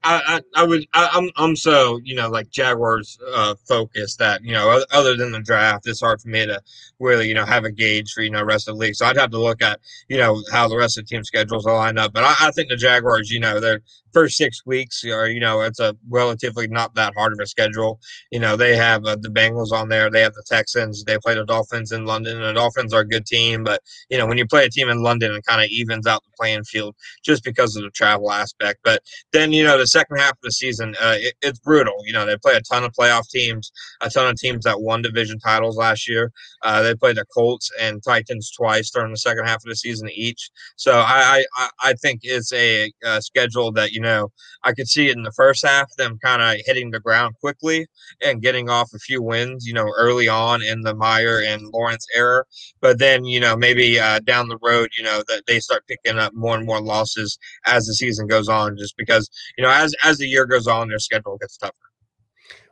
I, 0.02 0.22
I, 0.26 0.40
I 0.56 0.64
would, 0.64 0.84
I, 0.94 1.04
am 1.04 1.24
I'm, 1.24 1.30
I'm 1.36 1.56
so, 1.56 2.00
you 2.02 2.16
know, 2.16 2.28
like 2.28 2.50
Jaguars 2.50 3.18
uh, 3.32 3.54
focused 3.68 4.18
that, 4.18 4.42
you 4.42 4.52
know, 4.52 4.82
other 4.90 5.16
than 5.16 5.30
the 5.30 5.40
draft, 5.40 5.86
it's 5.86 6.00
hard 6.00 6.20
for 6.20 6.28
me 6.28 6.44
to 6.44 6.60
really, 6.98 7.28
you 7.28 7.34
know, 7.34 7.44
have 7.44 7.64
a 7.64 7.70
gauge 7.70 8.12
for, 8.12 8.22
you 8.22 8.30
know, 8.30 8.42
rest 8.42 8.68
of 8.68 8.74
the 8.74 8.80
league. 8.80 8.96
So 8.96 9.06
I'd 9.06 9.16
have 9.16 9.30
to 9.30 9.38
look 9.38 9.62
at, 9.62 9.78
you 10.08 10.18
know, 10.18 10.42
how 10.50 10.66
the 10.66 10.76
rest 10.76 10.98
of 10.98 11.04
the 11.04 11.08
team 11.08 11.22
schedules 11.22 11.64
line 11.64 11.98
up. 11.98 12.12
But 12.12 12.24
I, 12.24 12.34
I 12.40 12.50
think 12.50 12.68
the 12.68 12.76
Jaguars, 12.76 13.30
you 13.30 13.38
know, 13.38 13.60
they're 13.60 13.80
first 14.12 14.36
six 14.36 14.64
weeks 14.66 15.04
are, 15.04 15.28
you 15.28 15.40
know, 15.40 15.60
it's 15.62 15.80
a 15.80 15.96
relatively 16.08 16.68
not 16.68 16.94
that 16.94 17.14
hard 17.16 17.32
of 17.32 17.40
a 17.40 17.46
schedule. 17.46 18.00
You 18.30 18.40
know, 18.40 18.56
they 18.56 18.76
have 18.76 19.04
uh, 19.04 19.16
the 19.20 19.28
Bengals 19.28 19.72
on 19.72 19.88
there, 19.88 20.10
they 20.10 20.22
have 20.22 20.34
the 20.34 20.44
Texans, 20.46 21.04
they 21.04 21.18
play 21.18 21.34
the 21.34 21.44
Dolphins 21.44 21.92
in 21.92 22.04
London. 22.04 22.40
The 22.40 22.52
Dolphins 22.52 22.94
are 22.94 23.00
a 23.00 23.08
good 23.08 23.26
team. 23.26 23.64
But, 23.64 23.82
you 24.10 24.18
know, 24.18 24.26
when 24.26 24.38
you 24.38 24.46
play 24.46 24.64
a 24.64 24.70
team 24.70 24.88
in 24.88 25.02
London, 25.02 25.34
it 25.34 25.46
kind 25.46 25.62
of 25.62 25.68
evens 25.68 26.06
out 26.06 26.22
the 26.24 26.30
playing 26.38 26.64
field 26.64 26.94
just 27.24 27.44
because 27.44 27.76
of 27.76 27.82
the 27.82 27.90
travel 27.90 28.30
aspect. 28.30 28.80
But, 28.84 29.02
then 29.32 29.52
you 29.52 29.64
know 29.64 29.78
the 29.78 29.86
second 29.86 30.18
half 30.18 30.32
of 30.32 30.42
the 30.42 30.52
season 30.52 30.94
uh, 31.00 31.16
it, 31.18 31.34
it's 31.42 31.58
brutal 31.58 31.96
you 32.04 32.12
know 32.12 32.26
they 32.26 32.36
play 32.36 32.54
a 32.54 32.60
ton 32.60 32.84
of 32.84 32.92
playoff 32.92 33.28
teams 33.28 33.72
a 34.00 34.10
ton 34.10 34.28
of 34.28 34.36
teams 34.36 34.64
that 34.64 34.80
won 34.80 35.02
division 35.02 35.38
titles 35.38 35.76
last 35.76 36.08
year 36.08 36.32
uh, 36.62 36.82
they 36.82 36.94
played 36.94 37.16
the 37.16 37.24
colts 37.34 37.70
and 37.80 38.02
titans 38.02 38.50
twice 38.50 38.90
during 38.90 39.10
the 39.10 39.18
second 39.18 39.46
half 39.46 39.56
of 39.56 39.64
the 39.64 39.76
season 39.76 40.08
each 40.12 40.50
so 40.76 40.92
i 40.94 41.44
i, 41.56 41.68
I 41.80 41.92
think 41.94 42.20
it's 42.22 42.52
a, 42.52 42.92
a 43.04 43.20
schedule 43.22 43.72
that 43.72 43.92
you 43.92 44.00
know 44.02 44.30
i 44.64 44.72
could 44.72 44.88
see 44.88 45.08
it 45.08 45.16
in 45.16 45.22
the 45.22 45.32
first 45.32 45.64
half 45.66 45.90
them 45.96 46.18
kind 46.22 46.42
of 46.42 46.60
hitting 46.66 46.90
the 46.90 47.00
ground 47.00 47.34
quickly 47.40 47.86
and 48.22 48.42
getting 48.42 48.68
off 48.68 48.92
a 48.92 48.98
few 48.98 49.22
wins 49.22 49.66
you 49.66 49.72
know 49.72 49.90
early 49.96 50.28
on 50.28 50.62
in 50.62 50.82
the 50.82 50.94
meyer 50.94 51.40
and 51.40 51.68
lawrence 51.68 52.06
era 52.14 52.44
but 52.80 52.98
then 52.98 53.24
you 53.24 53.40
know 53.40 53.56
maybe 53.56 53.98
uh, 53.98 54.18
down 54.20 54.48
the 54.48 54.58
road 54.62 54.90
you 54.98 55.04
know 55.04 55.22
that 55.28 55.42
they 55.46 55.58
start 55.58 55.86
picking 55.86 56.18
up 56.18 56.34
more 56.34 56.56
and 56.56 56.66
more 56.66 56.80
losses 56.80 57.38
as 57.66 57.86
the 57.86 57.94
season 57.94 58.26
goes 58.26 58.48
on 58.48 58.76
just 58.76 58.96
because 58.96 59.30
you 59.56 59.64
know 59.64 59.70
as 59.70 59.94
as 60.04 60.18
the 60.18 60.26
year 60.26 60.46
goes 60.46 60.66
on, 60.66 60.88
their 60.88 60.98
schedule 60.98 61.38
gets 61.38 61.56
tougher. 61.56 61.74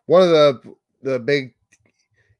One 0.06 0.22
of 0.22 0.30
the 0.30 0.74
the 1.02 1.18
big 1.18 1.54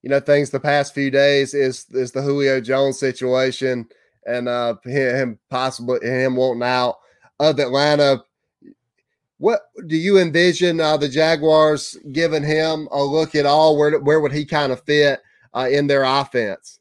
you 0.03 0.11
know 0.11 0.20
things 0.20 0.50
the 0.50 0.61
past 0.61 0.94
few 0.94 1.11
days 1.11 1.55
is 1.55 1.87
is 1.90 2.12
the 2.12 2.22
Julio 2.22 2.61
Jones 2.61 2.98
situation 2.98 3.88
and 4.26 4.48
uh 4.48 4.76
him 4.85 5.38
possibly 5.50 5.98
him 6.07 6.37
wanting 6.37 6.62
out 6.62 6.96
of 7.38 7.59
Atlanta. 7.59 8.22
What 9.40 9.62
do 9.87 9.96
you 9.96 10.18
envision 10.18 10.81
uh, 10.81 10.98
the 10.98 11.09
Jaguars 11.09 11.96
giving 12.12 12.44
him 12.44 12.87
a 12.92 13.03
look 13.03 13.35
at 13.35 13.46
all? 13.46 13.79
Where 13.79 13.98
where 13.98 14.20
would 14.20 14.33
he 14.33 14.44
kind 14.44 14.70
of 14.70 14.85
fit 14.85 15.20
uh, 15.55 15.66
in 15.70 15.87
their 15.87 16.05
offense? 16.05 16.79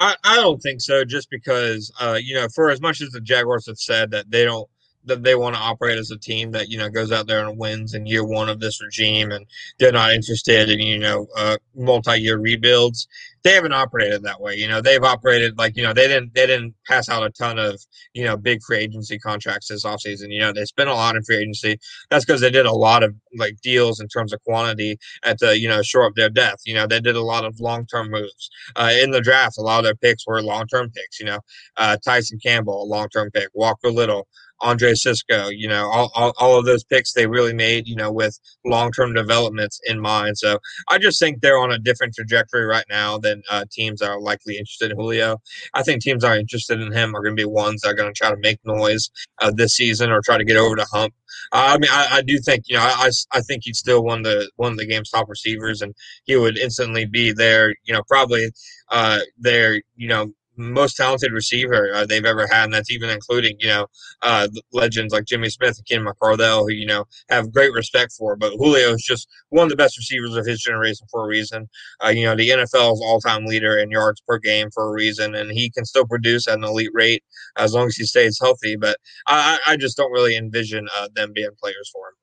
I, 0.00 0.16
I 0.24 0.36
don't 0.36 0.58
think 0.58 0.80
so. 0.80 1.04
Just 1.04 1.30
because 1.30 1.92
uh, 2.00 2.18
you 2.20 2.34
know, 2.34 2.48
for 2.52 2.68
as 2.68 2.80
much 2.80 3.00
as 3.00 3.10
the 3.10 3.20
Jaguars 3.20 3.66
have 3.68 3.78
said 3.78 4.10
that 4.10 4.28
they 4.28 4.44
don't 4.44 4.68
that 5.06 5.22
they 5.22 5.34
want 5.34 5.54
to 5.56 5.60
operate 5.60 5.98
as 5.98 6.10
a 6.10 6.18
team 6.18 6.50
that 6.52 6.68
you 6.68 6.78
know 6.78 6.88
goes 6.88 7.12
out 7.12 7.26
there 7.26 7.46
and 7.46 7.58
wins 7.58 7.94
in 7.94 8.06
year 8.06 8.24
one 8.24 8.48
of 8.48 8.60
this 8.60 8.82
regime, 8.82 9.30
and 9.32 9.46
they're 9.78 9.92
not 9.92 10.12
interested 10.12 10.68
in 10.70 10.80
you 10.80 10.98
know 10.98 11.26
uh, 11.36 11.56
multi-year 11.74 12.38
rebuilds. 12.38 13.08
they 13.42 13.52
haven't 13.52 13.72
operated 13.72 14.24
that 14.24 14.40
way. 14.40 14.54
You 14.56 14.66
know, 14.66 14.80
they've 14.80 15.02
operated 15.02 15.56
like 15.56 15.76
you 15.76 15.82
know 15.84 15.92
they 15.92 16.08
didn't 16.08 16.34
they 16.34 16.46
didn't 16.46 16.74
pass 16.86 17.08
out 17.08 17.22
a 17.24 17.30
ton 17.30 17.58
of 17.58 17.80
you 18.12 18.24
know 18.24 18.36
big 18.36 18.60
free 18.62 18.78
agency 18.78 19.18
contracts 19.18 19.68
this 19.68 19.84
offseason. 19.84 20.32
You 20.32 20.40
know, 20.40 20.52
they 20.52 20.64
spent 20.64 20.88
a 20.90 20.94
lot 20.94 21.14
in 21.16 21.22
free 21.22 21.36
agency. 21.36 21.78
That's 22.10 22.24
because 22.24 22.40
they 22.40 22.50
did 22.50 22.66
a 22.66 22.72
lot 22.72 23.04
of 23.04 23.14
like 23.38 23.56
deals 23.62 24.00
in 24.00 24.08
terms 24.08 24.32
of 24.32 24.42
quantity 24.42 24.98
at 25.24 25.38
the 25.38 25.58
you 25.58 25.68
know 25.68 25.80
shore 25.82 26.06
up 26.06 26.14
their 26.16 26.28
depth. 26.30 26.62
You 26.66 26.74
know, 26.74 26.86
they 26.88 27.00
did 27.00 27.14
a 27.16 27.22
lot 27.22 27.44
of 27.44 27.60
long 27.60 27.86
term 27.86 28.10
moves 28.10 28.50
uh, 28.74 28.92
in 29.00 29.12
the 29.12 29.20
draft. 29.20 29.58
A 29.58 29.62
lot 29.62 29.78
of 29.78 29.84
their 29.84 29.94
picks 29.94 30.26
were 30.26 30.42
long 30.42 30.66
term 30.66 30.90
picks. 30.90 31.20
You 31.20 31.26
know, 31.26 31.38
uh, 31.76 31.96
Tyson 32.04 32.40
Campbell, 32.42 32.82
a 32.82 32.84
long 32.84 33.08
term 33.10 33.30
pick. 33.30 33.48
Walker 33.54 33.92
Little, 33.92 34.26
Andre 34.60 34.94
Cisco, 34.94 35.48
you 35.48 35.68
know, 35.68 35.88
all, 35.88 36.10
all, 36.14 36.32
all, 36.38 36.58
of 36.58 36.64
those 36.64 36.84
picks 36.84 37.12
they 37.12 37.26
really 37.26 37.52
made, 37.52 37.86
you 37.86 37.96
know, 37.96 38.10
with 38.10 38.38
long 38.64 38.90
term 38.92 39.14
developments 39.14 39.80
in 39.84 40.00
mind. 40.00 40.38
So 40.38 40.58
I 40.88 40.98
just 40.98 41.18
think 41.18 41.40
they're 41.40 41.58
on 41.58 41.72
a 41.72 41.78
different 41.78 42.14
trajectory 42.14 42.64
right 42.64 42.84
now 42.88 43.18
than 43.18 43.42
uh, 43.50 43.64
teams 43.70 44.00
that 44.00 44.10
are 44.10 44.20
likely 44.20 44.56
interested 44.56 44.90
in 44.90 44.96
Julio. 44.96 45.38
I 45.74 45.82
think 45.82 46.02
teams 46.02 46.22
that 46.22 46.32
are 46.32 46.38
interested 46.38 46.80
in 46.80 46.92
him 46.92 47.14
are 47.14 47.22
going 47.22 47.36
to 47.36 47.40
be 47.40 47.48
ones 47.48 47.82
that 47.82 47.90
are 47.90 47.94
going 47.94 48.12
to 48.12 48.18
try 48.18 48.30
to 48.30 48.36
make 48.40 48.58
noise 48.64 49.10
uh, 49.40 49.52
this 49.54 49.74
season 49.74 50.10
or 50.10 50.20
try 50.22 50.38
to 50.38 50.44
get 50.44 50.56
over 50.56 50.76
the 50.76 50.86
hump. 50.92 51.14
Uh, 51.52 51.74
I 51.74 51.78
mean, 51.78 51.90
I, 51.90 52.08
I, 52.12 52.22
do 52.22 52.38
think, 52.38 52.64
you 52.66 52.76
know, 52.76 52.82
I, 52.82 53.10
I 53.32 53.40
think 53.40 53.62
he's 53.64 53.78
still 53.78 54.02
one 54.02 54.18
of 54.18 54.24
the 54.24 54.50
one 54.56 54.72
of 54.72 54.78
the 54.78 54.86
game's 54.86 55.10
top 55.10 55.28
receivers, 55.28 55.82
and 55.82 55.94
he 56.24 56.36
would 56.36 56.56
instantly 56.56 57.04
be 57.04 57.32
there, 57.32 57.74
you 57.84 57.92
know, 57.92 58.02
probably 58.08 58.50
uh, 58.90 59.20
there, 59.38 59.80
you 59.96 60.08
know, 60.08 60.32
most 60.56 60.96
talented 60.96 61.32
receiver 61.32 61.90
uh, 61.94 62.06
they've 62.06 62.24
ever 62.24 62.46
had, 62.46 62.64
and 62.64 62.74
that's 62.74 62.90
even 62.90 63.10
including 63.10 63.56
you 63.58 63.68
know 63.68 63.86
uh, 64.22 64.48
legends 64.72 65.12
like 65.12 65.24
Jimmy 65.24 65.48
Smith 65.48 65.78
and 65.78 65.86
Keenan 65.86 66.06
McCardell, 66.06 66.62
who 66.62 66.72
you 66.72 66.86
know 66.86 67.04
have 67.28 67.52
great 67.52 67.72
respect 67.72 68.12
for. 68.12 68.36
But 68.36 68.52
Julio 68.56 68.92
is 68.92 69.02
just 69.02 69.28
one 69.50 69.64
of 69.64 69.70
the 69.70 69.76
best 69.76 69.96
receivers 69.96 70.36
of 70.36 70.46
his 70.46 70.60
generation 70.60 71.06
for 71.10 71.24
a 71.24 71.28
reason. 71.28 71.68
Uh, 72.04 72.08
you 72.08 72.24
know, 72.24 72.34
the 72.34 72.48
NFL's 72.48 73.00
all-time 73.02 73.46
leader 73.46 73.78
in 73.78 73.90
yards 73.90 74.20
per 74.20 74.38
game 74.38 74.70
for 74.72 74.88
a 74.88 74.92
reason, 74.92 75.34
and 75.34 75.50
he 75.50 75.70
can 75.70 75.84
still 75.84 76.06
produce 76.06 76.48
at 76.48 76.58
an 76.58 76.64
elite 76.64 76.90
rate 76.94 77.22
as 77.56 77.74
long 77.74 77.86
as 77.86 77.96
he 77.96 78.04
stays 78.04 78.38
healthy. 78.40 78.76
But 78.76 78.98
I, 79.26 79.58
I 79.66 79.76
just 79.76 79.96
don't 79.96 80.12
really 80.12 80.36
envision 80.36 80.88
uh, 80.96 81.08
them 81.14 81.32
being 81.34 81.50
players 81.60 81.90
for 81.92 82.08
him. 82.08 82.14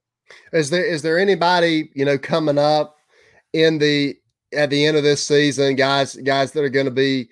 Is 0.60 0.70
there 0.70 0.86
is 0.86 1.02
there 1.02 1.20
anybody 1.20 1.90
you 1.94 2.06
know 2.06 2.18
coming 2.18 2.58
up 2.58 2.96
in 3.54 3.78
the 3.78 4.16
at 4.54 4.70
the 4.70 4.86
end 4.86 4.98
of 4.98 5.04
this 5.04 5.26
season, 5.26 5.76
guys 5.76 6.16
guys 6.16 6.52
that 6.52 6.64
are 6.64 6.70
going 6.70 6.86
to 6.86 6.92
be 6.92 7.30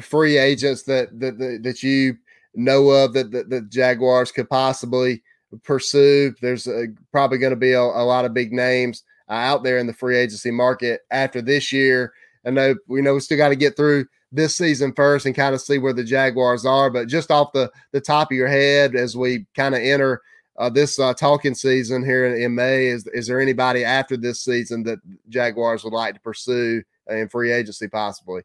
free 0.00 0.38
agents 0.38 0.82
that 0.84 1.18
that 1.20 1.38
that, 1.38 1.60
that 1.62 1.82
you 1.82 2.16
know 2.54 2.90
of 2.90 3.12
that, 3.14 3.30
the 3.30 3.66
Jaguars 3.68 4.32
could 4.32 4.48
possibly 4.48 5.22
pursue. 5.62 6.34
There's 6.40 6.66
a, 6.66 6.86
probably 7.12 7.38
going 7.38 7.50
to 7.50 7.56
be 7.56 7.72
a, 7.72 7.80
a, 7.80 8.04
lot 8.04 8.24
of 8.24 8.34
big 8.34 8.52
names 8.52 9.04
uh, 9.28 9.34
out 9.34 9.64
there 9.64 9.78
in 9.78 9.86
the 9.86 9.92
free 9.92 10.16
agency 10.16 10.50
market 10.50 11.00
after 11.10 11.42
this 11.42 11.72
year. 11.72 12.12
I 12.44 12.50
know 12.50 12.74
we 12.86 13.02
know 13.02 13.14
we 13.14 13.20
still 13.20 13.36
got 13.36 13.48
to 13.48 13.56
get 13.56 13.76
through 13.76 14.06
this 14.32 14.56
season 14.56 14.92
first 14.94 15.26
and 15.26 15.34
kind 15.34 15.54
of 15.54 15.60
see 15.60 15.78
where 15.78 15.92
the 15.92 16.04
Jaguars 16.04 16.64
are. 16.64 16.90
But 16.90 17.08
just 17.08 17.30
off 17.30 17.52
the 17.52 17.70
the 17.92 18.00
top 18.00 18.30
of 18.30 18.36
your 18.36 18.48
head, 18.48 18.94
as 18.94 19.16
we 19.16 19.46
kind 19.54 19.74
of 19.74 19.80
enter 19.80 20.22
uh, 20.58 20.70
this 20.70 20.98
uh, 20.98 21.14
talking 21.14 21.54
season 21.54 22.04
here 22.04 22.26
in, 22.26 22.40
in, 22.40 22.54
May, 22.54 22.86
is 22.86 23.06
is 23.08 23.26
there 23.26 23.40
anybody 23.40 23.84
after 23.84 24.16
this 24.16 24.44
season 24.44 24.82
that 24.84 24.98
Jaguars 25.28 25.84
would 25.84 25.92
like 25.92 26.14
to 26.14 26.20
pursue 26.20 26.82
in 27.08 27.28
free 27.28 27.52
agency 27.52 27.88
possibly? 27.88 28.42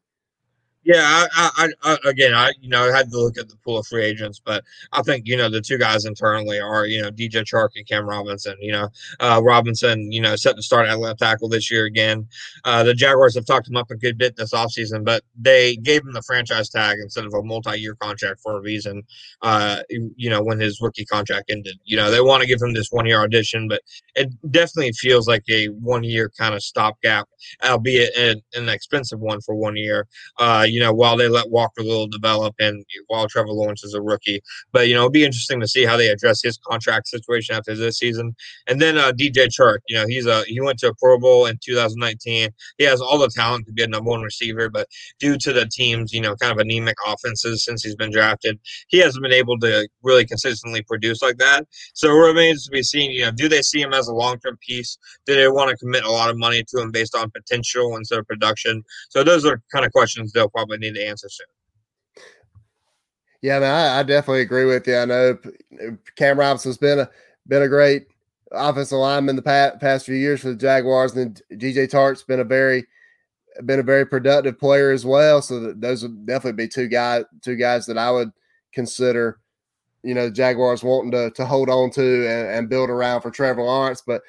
Yeah, 0.85 1.01
I, 1.01 1.49
I, 1.57 1.69
I, 1.81 1.97
again, 2.05 2.35
I 2.35 2.51
you 2.61 2.69
know 2.69 2.93
had 2.93 3.09
to 3.09 3.17
look 3.19 3.39
at 3.39 3.49
the 3.49 3.55
pool 3.57 3.79
of 3.79 3.87
free 3.87 4.05
agents, 4.05 4.39
but 4.43 4.63
I 4.93 5.01
think 5.01 5.27
you 5.27 5.35
know 5.35 5.49
the 5.49 5.59
two 5.59 5.79
guys 5.79 6.05
internally 6.05 6.59
are 6.59 6.85
you 6.85 7.01
know 7.01 7.09
DJ 7.09 7.43
Chark 7.43 7.69
and 7.75 7.87
Cam 7.87 8.07
Robinson. 8.07 8.55
You 8.59 8.71
know, 8.73 8.89
uh, 9.19 9.41
Robinson, 9.43 10.11
you 10.11 10.21
know, 10.21 10.35
set 10.35 10.55
to 10.55 10.61
start 10.61 10.87
at 10.87 10.99
left 10.99 11.19
tackle 11.19 11.49
this 11.49 11.71
year 11.71 11.85
again. 11.85 12.27
Uh, 12.65 12.83
the 12.83 12.93
Jaguars 12.93 13.33
have 13.33 13.47
talked 13.47 13.67
him 13.67 13.77
up 13.77 13.89
a 13.89 13.95
good 13.95 14.19
bit 14.19 14.35
this 14.35 14.53
offseason, 14.53 15.03
but 15.03 15.23
they 15.35 15.75
gave 15.77 16.01
him 16.01 16.13
the 16.13 16.21
franchise 16.21 16.69
tag 16.69 16.99
instead 17.01 17.25
of 17.25 17.33
a 17.33 17.41
multi-year 17.41 17.95
contract 17.95 18.39
for 18.39 18.55
a 18.55 18.61
reason. 18.61 19.01
Uh, 19.41 19.79
you 19.89 20.29
know, 20.29 20.43
when 20.43 20.59
his 20.59 20.79
rookie 20.81 21.05
contract 21.05 21.49
ended, 21.49 21.79
you 21.85 21.97
know, 21.97 22.11
they 22.11 22.21
want 22.21 22.41
to 22.41 22.47
give 22.47 22.61
him 22.61 22.73
this 22.73 22.89
one-year 22.91 23.21
audition, 23.23 23.67
but 23.67 23.81
it 24.13 24.29
definitely 24.51 24.91
feels 24.93 25.27
like 25.27 25.43
a 25.49 25.65
one-year 25.67 26.31
kind 26.37 26.53
of 26.53 26.61
stopgap, 26.61 27.27
albeit 27.63 28.15
an, 28.15 28.39
an 28.53 28.69
expensive 28.69 29.19
one 29.19 29.41
for 29.41 29.55
one 29.55 29.75
year. 29.75 30.07
Uh, 30.37 30.63
you 30.75 30.81
know, 30.81 30.91
while 30.91 31.15
they 31.15 31.29
let 31.29 31.49
Walker 31.49 31.81
Little 31.81 32.07
develop 32.07 32.53
and 32.59 32.83
while 33.07 33.29
Trevor 33.29 33.53
Lawrence 33.53 33.85
is 33.85 33.93
a 33.93 34.01
rookie. 34.01 34.41
But, 34.73 34.89
you 34.89 34.93
know, 34.93 35.01
it'll 35.01 35.09
be 35.09 35.23
interesting 35.23 35.61
to 35.61 35.67
see 35.69 35.85
how 35.85 35.95
they 35.95 36.09
address 36.09 36.41
his 36.43 36.57
contract 36.57 37.07
situation 37.07 37.55
after 37.55 37.73
this 37.75 37.97
season. 37.97 38.35
And 38.67 38.81
then 38.81 38.97
uh, 38.97 39.13
DJ 39.13 39.47
Chark, 39.47 39.77
you 39.87 39.95
know, 39.95 40.05
he's 40.05 40.25
a 40.25 40.43
he 40.47 40.59
went 40.59 40.79
to 40.79 40.89
a 40.89 40.95
Pro 40.95 41.17
Bowl 41.17 41.45
in 41.45 41.57
2019. 41.63 42.49
He 42.77 42.83
has 42.83 42.99
all 42.99 43.17
the 43.17 43.29
talent 43.29 43.67
to 43.67 43.71
be 43.71 43.83
a 43.83 43.87
number 43.87 44.09
one 44.09 44.21
receiver, 44.21 44.69
but 44.69 44.87
due 45.17 45.37
to 45.37 45.53
the 45.53 45.65
team's, 45.65 46.11
you 46.11 46.19
know, 46.19 46.35
kind 46.35 46.51
of 46.51 46.57
anemic 46.57 46.97
offenses 47.07 47.63
since 47.63 47.81
he's 47.81 47.95
been 47.95 48.11
drafted, 48.11 48.59
he 48.89 48.97
hasn't 48.97 49.23
been 49.23 49.31
able 49.31 49.57
to 49.59 49.87
really 50.03 50.25
consistently 50.25 50.83
produce 50.83 51.21
like 51.21 51.37
that. 51.37 51.65
So 51.93 52.09
it 52.09 52.27
remains 52.27 52.65
to 52.65 52.71
be 52.71 52.83
seen, 52.83 53.11
you 53.11 53.23
know, 53.23 53.31
do 53.31 53.47
they 53.47 53.61
see 53.61 53.79
him 53.79 53.93
as 53.93 54.09
a 54.09 54.13
long 54.13 54.39
term 54.39 54.57
piece? 54.67 54.97
Do 55.25 55.35
they 55.35 55.47
want 55.47 55.69
to 55.69 55.77
commit 55.77 56.03
a 56.03 56.11
lot 56.11 56.29
of 56.29 56.37
money 56.37 56.65
to 56.67 56.81
him 56.81 56.91
based 56.91 57.15
on 57.15 57.31
potential 57.31 57.95
instead 57.95 58.19
of 58.19 58.27
production? 58.27 58.83
So 59.09 59.23
those 59.23 59.45
are 59.45 59.61
kind 59.71 59.85
of 59.85 59.93
questions 59.93 60.31
they'll 60.31 60.49
probably 60.49 60.64
probably 60.67 60.89
need 60.89 60.95
to 60.95 61.05
answer 61.05 61.29
soon. 61.29 61.47
Yeah, 63.41 63.59
man, 63.59 63.75
I, 63.75 63.99
I, 63.99 64.03
definitely 64.03 64.41
agree 64.41 64.65
with 64.65 64.87
you. 64.87 64.97
I 64.97 65.05
know 65.05 65.37
Cam 66.15 66.39
Robinson's 66.39 66.77
been 66.77 66.99
a 66.99 67.09
been 67.47 67.61
a 67.61 67.67
great 67.67 68.07
offensive 68.51 68.97
lineman 68.97 69.35
the 69.35 69.41
past, 69.41 69.79
past 69.79 70.05
few 70.05 70.15
years 70.15 70.41
for 70.41 70.49
the 70.49 70.55
Jaguars, 70.55 71.15
and 71.15 71.39
DJ 71.51 71.89
Chark's 71.89 72.23
been 72.23 72.39
a 72.39 72.43
very 72.45 72.85
been 73.65 73.79
a 73.79 73.83
very 73.83 74.05
productive 74.05 74.59
player 74.59 74.91
as 74.91 75.05
well. 75.05 75.41
So 75.41 75.73
those 75.73 76.01
would 76.01 76.25
definitely 76.25 76.65
be 76.65 76.67
two 76.67 76.87
guys 76.87 77.25
two 77.43 77.55
guys 77.55 77.85
that 77.85 77.97
I 77.97 78.09
would 78.09 78.31
consider. 78.73 79.39
You 80.01 80.15
know, 80.15 80.29
Jaguars 80.31 80.83
wanting 80.83 81.11
to 81.11 81.29
to 81.31 81.45
hold 81.45 81.69
on 81.69 81.91
to 81.91 82.27
and, 82.27 82.47
and 82.49 82.69
build 82.69 82.89
around 82.89 83.21
for 83.21 83.29
Trevor 83.29 83.63
Lawrence, 83.63 84.01
but 84.05 84.23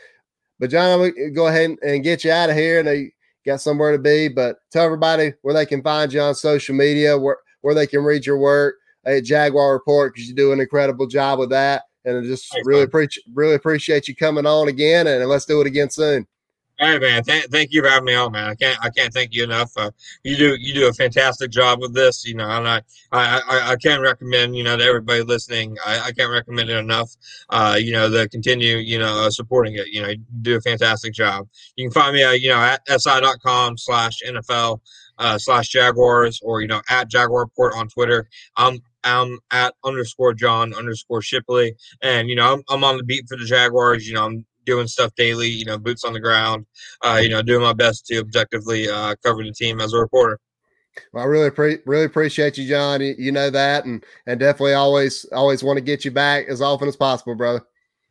but 0.59 0.70
John, 0.70 1.12
go 1.35 1.46
ahead 1.46 1.77
and 1.83 2.05
get 2.05 2.25
you 2.25 2.33
out 2.33 2.51
of 2.51 2.57
here. 2.57 2.81
And 2.81 3.12
got 3.47 3.61
somewhere 3.61 3.93
to 3.93 3.99
be. 3.99 4.29
But 4.29 4.57
tell 4.71 4.85
everybody 4.85 5.33
where 5.43 5.55
they 5.55 5.65
can 5.65 5.83
find 5.83 6.13
you 6.13 6.21
on 6.21 6.35
social 6.35 6.75
media, 6.75 7.17
where, 7.17 7.39
where 7.63 7.75
they 7.75 7.87
can 7.87 8.05
read 8.05 8.27
your 8.27 8.39
work 8.39 8.77
uh, 9.07 9.11
at 9.11 9.25
Jaguar 9.25 9.73
Report 9.73 10.13
because 10.13 10.29
you 10.29 10.35
do 10.35 10.53
an 10.53 10.61
incredible 10.61 11.07
job 11.07 11.39
with 11.39 11.51
that. 11.51 11.85
And 12.05 12.19
I 12.19 12.21
just 12.23 12.53
Thanks, 12.53 12.67
really 12.67 12.83
appreciate 12.83 13.25
really 13.35 13.55
appreciate 13.55 14.07
you 14.07 14.15
coming 14.15 14.47
on 14.47 14.69
again, 14.69 15.07
and 15.09 15.25
let's 15.29 15.45
do 15.45 15.61
it 15.61 15.67
again 15.67 15.91
soon. 15.91 16.27
Hey 16.79 16.99
man, 16.99 17.23
th- 17.23 17.47
thank 17.47 17.73
you 17.73 17.83
for 17.83 17.89
having 17.89 18.05
me 18.05 18.15
on, 18.15 18.33
man. 18.33 18.51
I 18.51 18.55
can't 18.55 18.79
I 18.83 18.91
can't 18.91 19.12
thank 19.12 19.33
you 19.33 19.45
enough. 19.45 19.73
Uh, 19.79 19.91
you 20.25 20.37
do 20.37 20.57
you 20.61 20.75
do 20.75 20.89
a 20.89 20.93
fantastic 20.93 21.51
job 21.51 21.81
with 21.81 21.95
this. 21.95 22.27
You 22.27 22.35
know, 22.35 22.47
and 22.49 22.69
I 22.69 22.83
I, 23.12 23.73
I 23.73 23.77
can't 23.77 24.03
recommend 24.03 24.55
you 24.55 24.62
know 24.62 24.77
to 24.77 24.85
everybody 24.85 25.23
listening. 25.23 25.79
I, 25.87 26.01
I 26.01 26.12
can't 26.12 26.31
recommend 26.31 26.69
it 26.69 26.77
enough. 26.77 27.11
Uh, 27.49 27.79
you 27.81 27.93
know, 27.93 28.11
to 28.11 28.29
continue 28.29 28.77
you 28.77 28.99
know 28.99 29.25
uh, 29.25 29.31
supporting 29.31 29.75
it. 29.77 29.87
You 29.87 30.03
know, 30.03 30.09
you 30.09 30.19
do 30.43 30.57
a 30.57 30.61
fantastic 30.61 31.15
job. 31.15 31.49
You 31.77 31.87
can 31.87 31.93
find 31.93 32.15
me 32.15 32.23
uh, 32.23 32.33
you 32.33 32.51
know 32.51 32.59
at 32.59 32.83
si.com 33.01 33.79
slash 33.79 34.19
NFL 34.29 34.81
uh, 35.19 35.39
slash 35.39 35.69
Jaguars 35.69 36.41
or 36.43 36.61
you 36.61 36.69
know 36.69 36.83
at 36.91 37.09
Jaguar 37.09 37.41
Report 37.41 37.75
on 37.75 37.89
Twitter. 37.89 38.29
I'm 38.57 38.81
I'm 39.03 39.39
at 39.51 39.75
underscore 39.83 40.35
John 40.35 40.75
underscore 40.75 41.23
Shipley, 41.23 41.75
and 42.03 42.29
you 42.29 42.37
know 42.37 42.53
I'm, 42.53 42.62
I'm 42.69 42.85
on 42.85 42.99
the 42.99 43.05
beat 43.05 43.27
for 43.29 43.39
the 43.39 43.47
Jaguars. 43.47 44.07
You 44.07 44.15
know 44.15 44.27
I'm 44.27 44.45
doing 44.67 44.87
stuff 44.87 45.15
daily, 45.17 45.49
you 45.49 45.65
know, 45.65 45.79
boots 45.79 46.05
on 46.05 46.13
the 46.13 46.21
ground, 46.21 46.67
uh, 47.05 47.19
you 47.23 47.29
know, 47.29 47.41
doing 47.41 47.63
my 47.63 47.73
best 47.73 48.07
to 48.07 48.19
objectively 48.19 48.89
uh, 48.89 49.15
cover 49.25 49.43
the 49.43 49.53
team 49.53 49.81
as 49.81 49.95
a 49.95 49.99
reporter. 49.99 50.39
Well, 51.13 51.25
I 51.25 51.27
really 51.27 51.51
pre- 51.51 51.79
really 51.87 52.05
appreciate 52.05 52.59
you, 52.59 52.69
John. 52.69 53.01
You, 53.01 53.15
you, 53.19 53.33
know 53.33 53.51
that, 53.51 53.85
and 53.85 54.05
and 54.27 54.41
definitely 54.41 54.75
always 54.75 55.25
always 55.33 55.63
want 55.63 55.77
to 55.77 55.85
get 55.85 56.05
you 56.05 56.11
back 56.11 56.47
as 56.49 56.61
often 56.61 56.89
as 56.89 56.97
possible, 56.97 57.35
brother. 57.35 57.63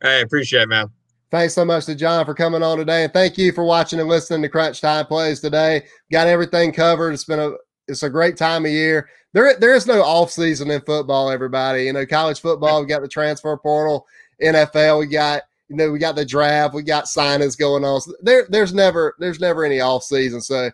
Hey, 0.02 0.22
appreciate 0.22 0.62
it, 0.62 0.68
man. 0.68 0.88
Thanks 1.30 1.54
so 1.54 1.64
much 1.64 1.86
to 1.86 1.94
John 1.94 2.24
for 2.24 2.34
coming 2.34 2.62
on 2.62 2.78
today, 2.78 3.04
and 3.04 3.12
thank 3.12 3.36
you 3.36 3.52
for 3.52 3.64
watching 3.64 3.98
and 3.98 4.08
listening 4.08 4.42
to 4.42 4.48
Crunch 4.48 4.80
Time 4.80 5.06
Plays 5.06 5.40
today. 5.40 5.82
Got 6.12 6.28
everything 6.28 6.72
covered. 6.72 7.12
It's 7.12 7.24
been 7.24 7.40
a 7.40 7.52
it's 7.88 8.04
a 8.04 8.10
great 8.10 8.36
time 8.36 8.64
of 8.64 8.70
year. 8.70 9.08
There 9.32 9.58
there 9.58 9.74
is 9.74 9.86
no 9.86 10.02
off 10.02 10.30
season 10.30 10.70
in 10.70 10.80
football. 10.82 11.30
Everybody, 11.30 11.84
you 11.84 11.92
know, 11.92 12.06
college 12.06 12.40
football. 12.40 12.80
We 12.80 12.86
got 12.86 13.02
the 13.02 13.08
transfer 13.08 13.56
portal. 13.56 14.06
NFL. 14.42 15.00
We 15.00 15.06
got 15.06 15.42
you 15.68 15.76
know, 15.76 15.90
we 15.90 15.98
got 15.98 16.16
the 16.16 16.24
draft, 16.24 16.74
we 16.74 16.82
got 16.82 17.04
signings 17.04 17.58
going 17.58 17.84
on. 17.84 18.00
So 18.00 18.12
there, 18.20 18.46
there's 18.48 18.72
never, 18.72 19.14
there's 19.18 19.40
never 19.40 19.64
any 19.64 19.80
off 19.80 20.04
season. 20.04 20.40
So 20.40 20.70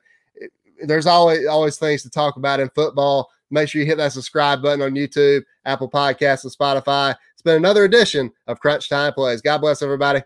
there's 0.85 1.07
always, 1.07 1.47
always 1.47 1.79
things 1.79 2.03
to 2.03 2.11
talk 2.11 2.37
about 2.37 2.61
in 2.61 2.69
football. 2.71 3.31
Make 3.51 3.69
sure 3.69 3.81
you 3.81 3.87
hit 3.87 3.99
that 3.99 4.13
subscribe 4.13 4.63
button 4.63 4.83
on 4.83 4.93
YouTube, 4.93 5.43
Apple 5.65 5.91
Podcasts, 5.91 6.45
and 6.45 6.53
Spotify. 6.53 7.15
It's 7.33 7.43
been 7.43 7.57
another 7.57 7.85
edition 7.85 8.31
of 8.47 8.61
Crunch 8.61 8.89
Time 8.89 9.13
Plays. 9.13 9.43
God 9.43 9.59
bless 9.59 9.83
everybody. 9.83 10.23